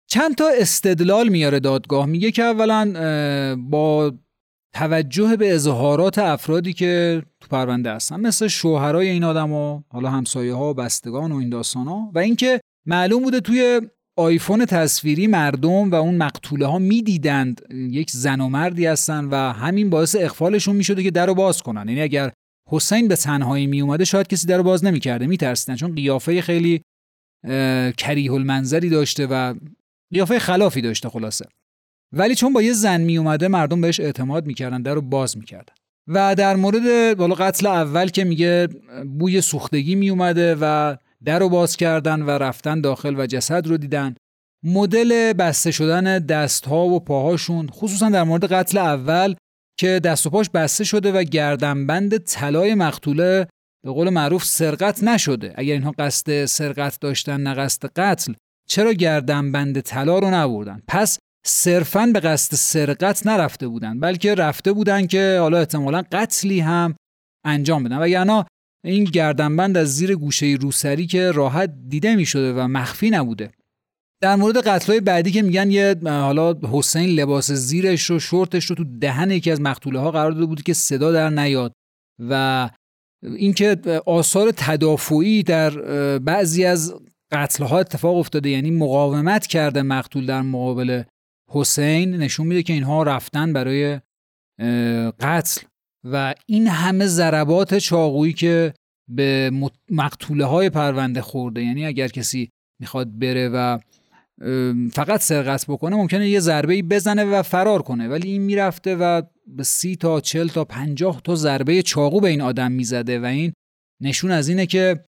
[0.08, 2.06] چند تا استدلال میاره دادگاه.
[2.06, 4.14] میگه که اولا با
[4.74, 10.70] توجه به اظهارات افرادی که تو پرونده هستن مثل شوهرای این آدما حالا همسایه ها
[10.70, 13.82] و بستگان و این داستان ها و اینکه معلوم بوده توی
[14.18, 19.90] آیفون تصویری مردم و اون مقتوله ها می‌دیدند یک زن و مردی هستن و همین
[19.90, 21.88] باعث اخفالشون می‌شده که در رو باز کنن.
[21.88, 22.32] یعنی اگر
[22.70, 26.82] حسین به تنهایی می اومده شاید کسی در باز نمی‌کرده میترسیدن چون قیافه خیلی
[27.98, 29.56] کریه المنظری داشته و
[30.14, 31.46] قیافه خلافی داشته خلاصه.
[32.12, 35.74] ولی چون با یه زن می اومده مردم بهش اعتماد می‌کردن در رو باز می‌کردن.
[36.08, 38.68] و در مورد بالا قتل اول که میگه
[39.20, 40.96] بوی سوختگی می اومده و
[41.26, 44.16] در رو باز کردن و رفتن داخل و جسد رو دیدن.
[44.64, 49.36] مدل بسته شدن دست ها و پاهاشون خصوصا در مورد قتل اول
[49.80, 53.48] که دست و پاش بسته شده و گردنبند طلای مقتوله
[53.84, 55.54] به قول معروف سرقت نشده.
[55.56, 58.34] اگر اینها قصد سرقت داشتن نه قصد قتل
[58.68, 65.08] چرا گردنبند طلا رو نبردن؟ پس صرفا به قصد سرقت نرفته بودن بلکه رفته بودن
[65.08, 66.96] که حالا احتمالا قتلی هم
[67.46, 68.02] انجام بدن.
[68.02, 68.44] و یعنی
[68.86, 73.52] این گردنبند از زیر گوشه روسری که راحت دیده می شده و مخفی نبوده.
[74.24, 78.84] در مورد قتلای بعدی که میگن یه حالا حسین لباس زیرش رو شورتش رو تو
[78.84, 81.74] دهن یکی از مقتوله ها قرار داده بود که صدا در نیاد
[82.30, 82.70] و
[83.24, 85.70] اینکه آثار تدافعی در
[86.20, 86.94] بعضی از
[87.32, 91.04] قتل ها اتفاق افتاده یعنی مقاومت کرده مقتول در مقابل
[91.52, 94.00] حسین نشون میده که اینها رفتن برای
[95.20, 95.62] قتل
[96.12, 98.74] و این همه ضربات چاقویی که
[99.10, 99.52] به
[99.92, 101.64] مقتوله های پرونده خورده.
[101.64, 102.50] یعنی اگر کسی
[102.82, 103.80] می‌خواد بره و
[104.94, 109.64] فقط سرقت بکنه ممکنه یه ضربه بزنه و فرار کنه ولی این می‌رفته و به
[109.64, 113.54] سی تا چل تا پنجاه تا ضربه چاقو به این آدم می‌زده و این
[114.02, 115.06] نشون از اینه که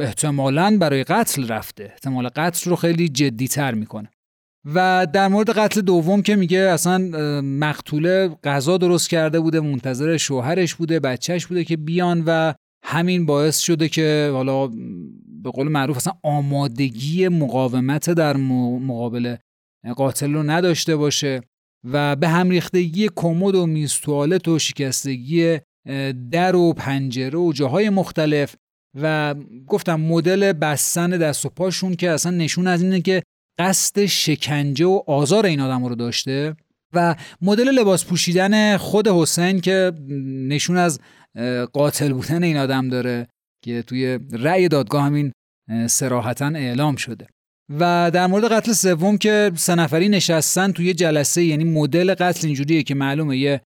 [0.00, 1.84] احتمالا برای قتل رفته.
[1.84, 4.10] احتمال قتل رو خیلی جدیتر می‌کنه.
[4.74, 6.98] و در مورد قتل دوم که میگه اصلا
[7.40, 12.54] مقتوله غذا درست کرده بوده منتظر شوهرش بوده بچهش بوده که بیان و
[12.84, 14.70] همین باعث شده که حالا
[15.42, 19.36] به قول معروف اصلا آمادگی مقاومت در مقابل
[19.96, 21.40] قاتل رو نداشته باشه
[21.84, 25.58] و به هم ریختگی کمد و میز توالت و شکستگی
[26.30, 28.56] در و پنجره و جاهای مختلف
[29.00, 29.34] و
[29.66, 33.22] گفتم مدل بستن دست و پاشون که اصلا نشون از اینه که
[33.58, 36.56] قصد شکنجه و آزار این آدم رو داشته
[36.94, 39.92] و مدل لباس پوشیدن خود حسین که
[40.48, 41.00] نشون از
[41.72, 43.28] قاتل بودن این آدم داره.
[43.64, 45.32] که توی رأی دادگاه همین
[45.86, 47.26] صراحتا اعلام شده.
[47.78, 52.82] و در مورد قتل سوم که سه نفری نشستن توی جلسه یعنی مدل قتل اینجوریه
[52.82, 53.60] که معلومه یه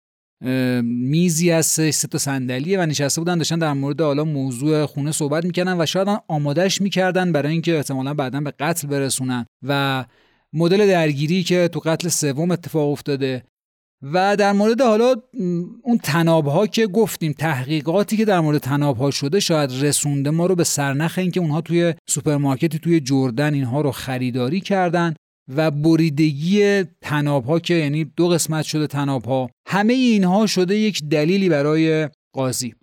[0.83, 5.45] میزی از سه تا صندلیه و نشسته بودن داشتن در مورد حالا موضوع خونه صحبت
[5.45, 9.47] می‌کردن و شاید آمادهش می‌کردن برای اینکه احتمالا بعدا به قتل برسونن.
[9.63, 10.05] و
[10.53, 13.43] مدل درگیری که تو قتل سوم اتفاق افتاده
[14.13, 15.15] و در مورد حالا
[15.83, 20.47] اون طناب ها که گفتیم تحقیقاتی که در مورد طناب ها شده شاید رسونده ما
[20.47, 25.15] رو به سرنخ اینکه اونها توی سوپرمارکتی توی جردن اینها رو خریداری کردن
[25.57, 31.03] و بریدگی تناب ها که یعنی دو قسمت شده تناب ها همه اینها شده یک
[31.03, 32.75] دلیلی برای قاضی.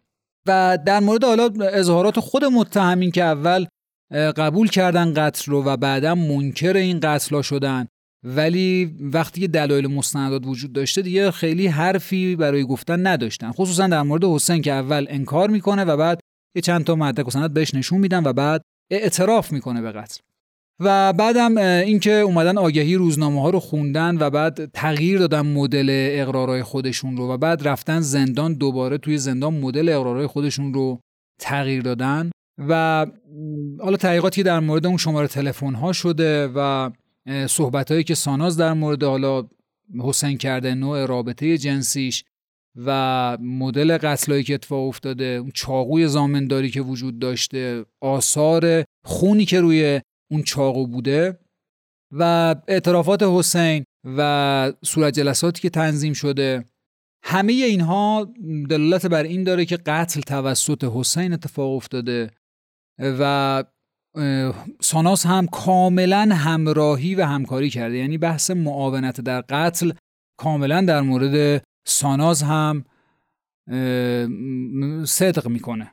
[0.47, 3.65] و در مورد حالا اظهارات خود متهمین که اول
[4.11, 7.88] قبول کردن قتل رو و بعدا منکر این قتل ها شدن
[8.24, 13.51] ولی وقتی که دلایل مستندات وجود داشته دیگه خیلی حرفی برای گفتن نداشتن.
[13.51, 16.19] خصوصا در مورد حسین که اول انکار می‌کنه و بعد
[16.55, 18.61] یه چند تا مدرک و سند بهش نشون میدن و بعد
[18.91, 20.19] اعتراف می‌کنه به قتل.
[20.80, 26.63] و بعدم اینکه اومدن آگهی روزنامه ها رو خوندن و بعد تغییر دادن مدل اقرارای
[26.63, 30.99] خودشون رو و بعد رفتن زندان دوباره توی زندان مدل اقرارای خودشون رو
[31.39, 32.32] تغییر دادن.
[32.69, 33.05] و
[33.80, 36.89] حالا تحقیقاتی در مورد اون شماره تلفن ها شده و
[37.47, 39.47] صحبت هایی که ساناز در مورد حالا
[39.99, 42.24] حسین کرده نوع رابطه جنسیش
[42.76, 49.61] و مدل قتلایی که اتفاق افتاده اون چاقوی زامنداری که وجود داشته آثار خونی که
[49.61, 50.01] روی
[50.32, 51.39] اون چاقو بوده
[52.11, 56.65] و اعترافات حسین و صورت جلساتی که تنظیم شده.
[57.24, 58.34] همه اینها
[58.69, 62.32] دلالت بر این داره که قتل توسط حسین اتفاق افتاده
[62.99, 63.63] و
[64.82, 67.97] ساناس هم کاملا همراهی و همکاری کرده.
[67.97, 69.91] یعنی بحث معاونت در قتل
[70.38, 72.86] کاملا در مورد ساناز هم
[75.05, 75.91] صدق می‌کنه.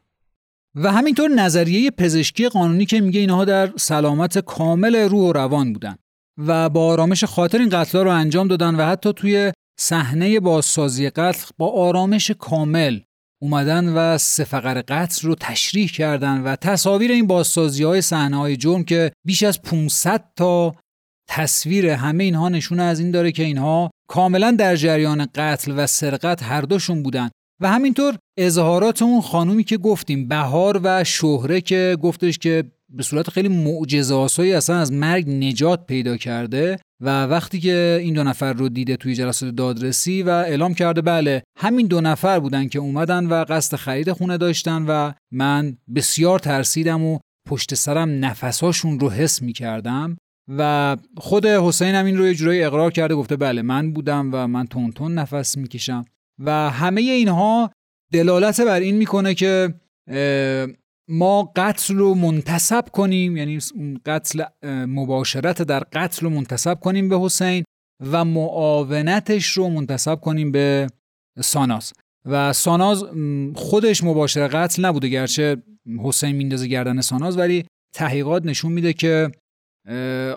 [0.75, 5.97] و همینطور نظریه پزشکی قانونی که میگه اینها در سلامت کامل روح و روان بودن
[6.39, 11.51] و با آرامش خاطر این قتل رو انجام دادن و حتی توی صحنه بازسازی قتل
[11.59, 13.01] با آرامش کامل
[13.43, 18.85] اومدن و سفقر قتل رو تشریح کردن و تصاویر این بازسازی های صحنه های جرم
[18.85, 20.75] که بیش از 500 تا
[21.29, 26.43] تصویر همه اینها نشونه از این داره که اینها کاملا در جریان قتل و سرقت
[26.43, 27.31] هر دوشون بودن.
[27.61, 33.31] و همینطور اظهارات اون خانومی که گفتیم بهار و شهره که گفتش که به صورت
[33.31, 38.69] خیلی معجزه‌آسایی اصلا از مرگ نجات پیدا کرده و وقتی که این دو نفر رو
[38.69, 43.45] دیده توی جلسات دادرسی و اعلام کرده بله همین دو نفر بودن که اومدن و
[43.49, 47.19] قصد خرید خونه داشتن و من بسیار ترسیدم و
[47.49, 50.17] پشت سرم نفساشون رو حس می کردم
[50.49, 54.47] و خود حسین هم این رو یه جورایی اقرار کرده گفته بله من بودم و
[54.47, 56.05] من تون تون نفس می‌کشم.
[56.39, 57.71] و همه اینها
[58.13, 59.75] دلالت بر این می‌کنه که
[61.09, 63.59] ما قتل رو منتصب کنیم یعنی
[64.07, 64.45] قتل
[64.87, 67.65] مباشرت در قتل رو منتصب کنیم به حسین
[68.01, 70.87] و معاونتش رو منتصب کنیم به
[71.41, 71.93] ساناز.
[72.25, 73.05] و ساناز
[73.55, 75.57] خودش مباشر قتل نبوده گرچه
[76.05, 79.31] حسین میندازه گردن ساناز ولی تحقیقات نشون میده که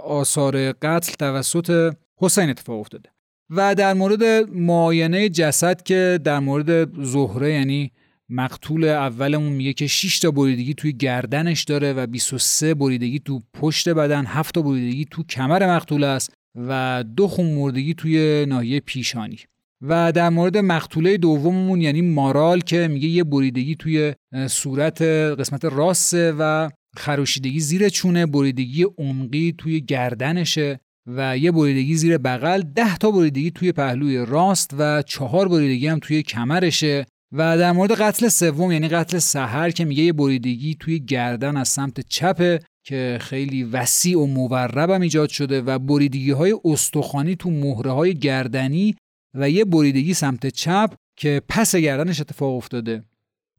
[0.04, 3.10] آثار قتل توسط حسین اتفاق افتاده.
[3.50, 7.92] و در مورد معاینه جسد که در مورد زهره یعنی
[8.32, 13.90] مقتول اولمون میگه که 6 تا بریدگی توی گردنش داره و 23 بریدگی تو پشت
[13.90, 19.38] بدن 7 تا بریدگی تو کمر مقتول است و دو خون مردگی توی ناحیه پیشانی.
[19.82, 24.14] و در مورد مقتوله دوممون یعنی مارال که میگه یه بریدگی توی
[24.48, 32.18] صورت قسمت راست و خروشیدگی زیر چونه بریدگی عمقی توی گردنشه و یه بریدگی زیر
[32.18, 37.06] بغل ده تا بریدگی توی پهلوی راست و چهار بریدگی هم توی کمرشه.
[37.32, 41.68] و در مورد قتل سوم یعنی قتل سحر که میگه یه بریدگی توی گردن از
[41.68, 47.92] سمت چپه که خیلی وسیع و مورب ایجاد شده و بریدگی های استخوانی تو مهره
[47.92, 48.96] های گردنی
[49.34, 53.04] و یه بریدگی سمت چپ که پس گردنش اتفاق افتاده.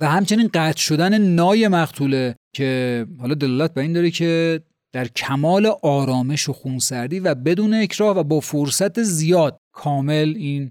[0.01, 4.61] و همچنین قطع شدن نای مقتوله که حالا دلالت به این داره که
[4.93, 10.71] در کمال آرامش و خونسردی و بدون اکراه و با فرصت زیاد کامل این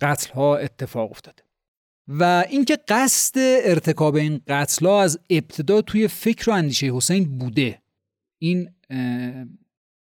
[0.00, 1.47] قتل ها اتفاق افتاده.
[2.08, 7.82] و اینکه قصد ارتکاب این قتل ها از ابتدا توی فکر و اندیشه حسین بوده.
[8.38, 8.70] این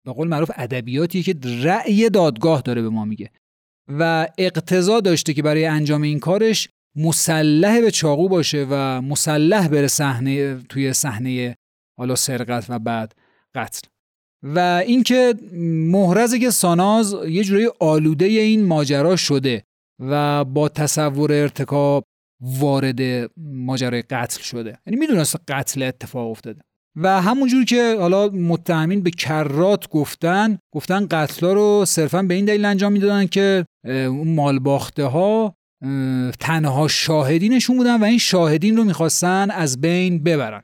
[0.06, 3.32] به قول معروف ادبیاتیه که رأی دادگاه داره به ما میگه.
[3.88, 9.88] و اقتضا داشته که برای انجام این کارش مسلح به چاقو باشه و مسلح بره
[9.88, 11.56] صحنه توی صحنه
[11.98, 13.16] حالا سرقت و بعد
[13.56, 13.88] قتل.
[14.44, 15.34] و اینکه
[15.92, 19.64] محرزه که ساناز یه جوری آلوده این ماجرا شده.
[20.00, 22.04] و با تصور ارتکاب
[22.42, 23.00] وارد
[23.38, 24.78] ماجرای قتل شده.
[24.88, 26.62] یعنی می‌دونست قتل اتفاق افتاده.
[26.96, 32.66] و همونجور که حالا متهمین به کرات گفتن گفتن قتلا رو صرفا به این دلیل
[32.66, 35.56] انجام می‌دادن که اون مالباخته ها
[36.40, 40.64] تنها شاهدینشون بودن و این شاهدین رو می‌خواستن از بین ببرن.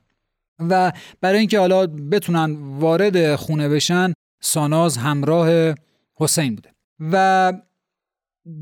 [0.70, 4.12] و برای اینکه حالا بتونن وارد خونه بشن
[4.42, 5.74] ساناز همراه
[6.16, 6.70] حسین بوده.
[7.12, 7.52] و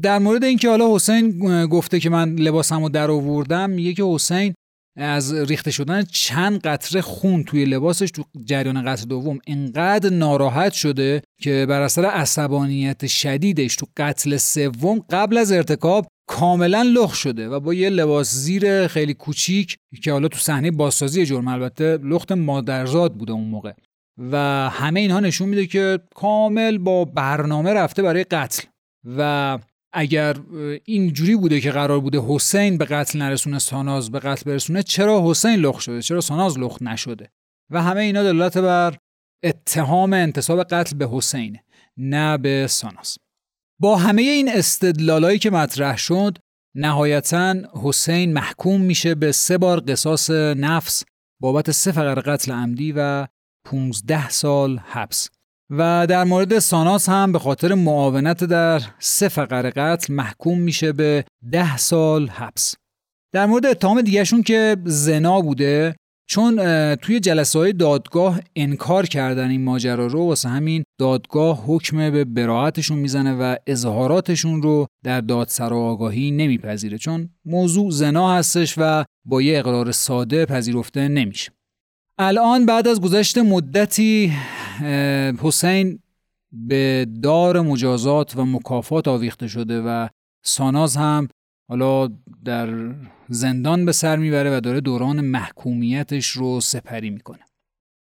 [0.02, 4.54] در مورد اینکه حالا حسین گفته که من لباسمو در آوردم میگه که حسین
[4.96, 11.22] از ریخته شدن چند قطره خون توی لباسش تو جریان قتل دوم انقدر ناراحت شده
[11.40, 17.60] که بر اثر عصبانیت شدیدش تو قتل سوم قبل از ارتکاب کاملا لخ شده و
[17.60, 23.14] با یه لباس زیر خیلی کوچیک که حالا تو صحنه بازسازی جرم البته لخت مادرزاد
[23.14, 23.72] بوده اون موقع.
[24.18, 24.36] و
[24.70, 28.62] همه اینها نشون میده که کامل با برنامه رفته برای قتل.
[29.16, 29.58] و
[29.92, 30.36] اگر
[30.84, 35.54] اینجوری بوده که قرار بوده حسین به قتل نرسونه ساناز به قتل برسونه چرا حسین
[35.54, 37.30] لخ شده؟ چرا ساناز لخ نشده؟
[37.70, 38.96] و همه اینا دلالت بر
[39.42, 41.58] اتهام انتصاب قتل به حسین
[41.96, 43.18] نه به ساناز.
[43.80, 46.38] با همه این استدلالایی که مطرح شد
[46.76, 51.04] نهایتا حسین محکوم میشه به سه بار قصاص نفس
[51.40, 53.26] بابت سه فقر قتل عمدی و
[53.64, 55.28] 15 سال حبس.
[55.70, 61.24] و در مورد ساناس هم به خاطر معاونت در سه فقر قتل محکوم میشه به
[61.52, 62.74] ده سال حبس.
[63.34, 65.94] در مورد اتهام دیگهشون که زنا بوده
[66.28, 66.56] چون
[66.94, 72.98] توی جلسه های دادگاه انکار کردن این ماجرا رو واسه همین دادگاه حکم به براعتشون
[72.98, 79.58] می‌زنه و اظهاراتشون رو در دادسرا آگاهی نمیپذیره چون موضوع زنا هستش و با یه
[79.58, 81.52] اقرار ساده پذیرفته نمیشه.
[82.18, 84.32] الان بعد از گذشت مدتی
[85.42, 85.98] حسین
[86.52, 90.08] به دار مجازات و مکافات آویخته شده و
[90.44, 91.28] ساناز هم
[91.68, 92.08] حالا
[92.44, 92.94] در
[93.28, 97.40] زندان به سر می‌بره و داره دوران محکومیتش رو سپری می‌کنه.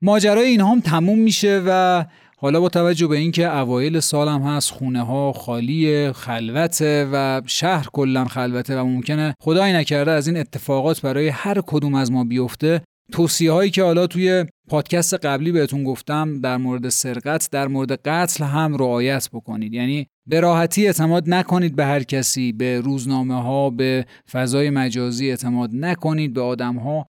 [0.01, 2.05] ماجرای این هم تموم میشه و
[2.37, 7.87] حالا با توجه به اینکه اوایل سال هم هست خونه ها خالی خلوته و شهر
[7.93, 12.81] کلا خلوته و ممکنه خدایی نکرده از این اتفاقات برای هر کدوم از ما بیفته
[13.11, 18.43] توصیه هایی که حالا توی پادکست قبلی بهتون گفتم در مورد سرقت در مورد قتل
[18.43, 19.73] هم رعایت بکنید.
[19.73, 25.69] یعنی به راحتی اعتماد نکنید به هر کسی به روزنامه ها به فضای مجازی اعتماد
[25.73, 27.05] نکنید به آدم ها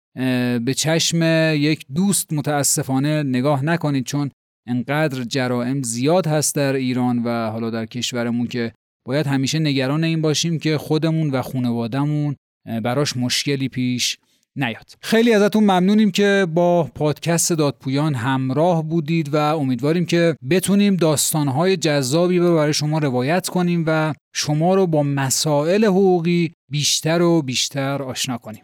[0.59, 1.23] به چشم
[1.57, 4.31] یک دوست متاسفانه نگاه نکنید چون
[4.69, 8.73] انقدر جرائم زیاد هست در ایران و حالا در کشورمون که
[9.07, 12.37] باید همیشه نگران این باشیم که خودمون و خانوادهمون
[12.83, 14.19] براش مشکلی پیش
[14.57, 14.87] نیاد.
[15.01, 22.39] خیلی ازتون ممنونیم که با پادکست دادپویان همراه بودید و امیدواریم که بتونیم داستانهای جذابی
[22.39, 28.39] رو برای شما روایت کنیم و شما رو با مسائل حقوقی بیشتر و بیشتر آشنا
[28.39, 28.63] کنیم.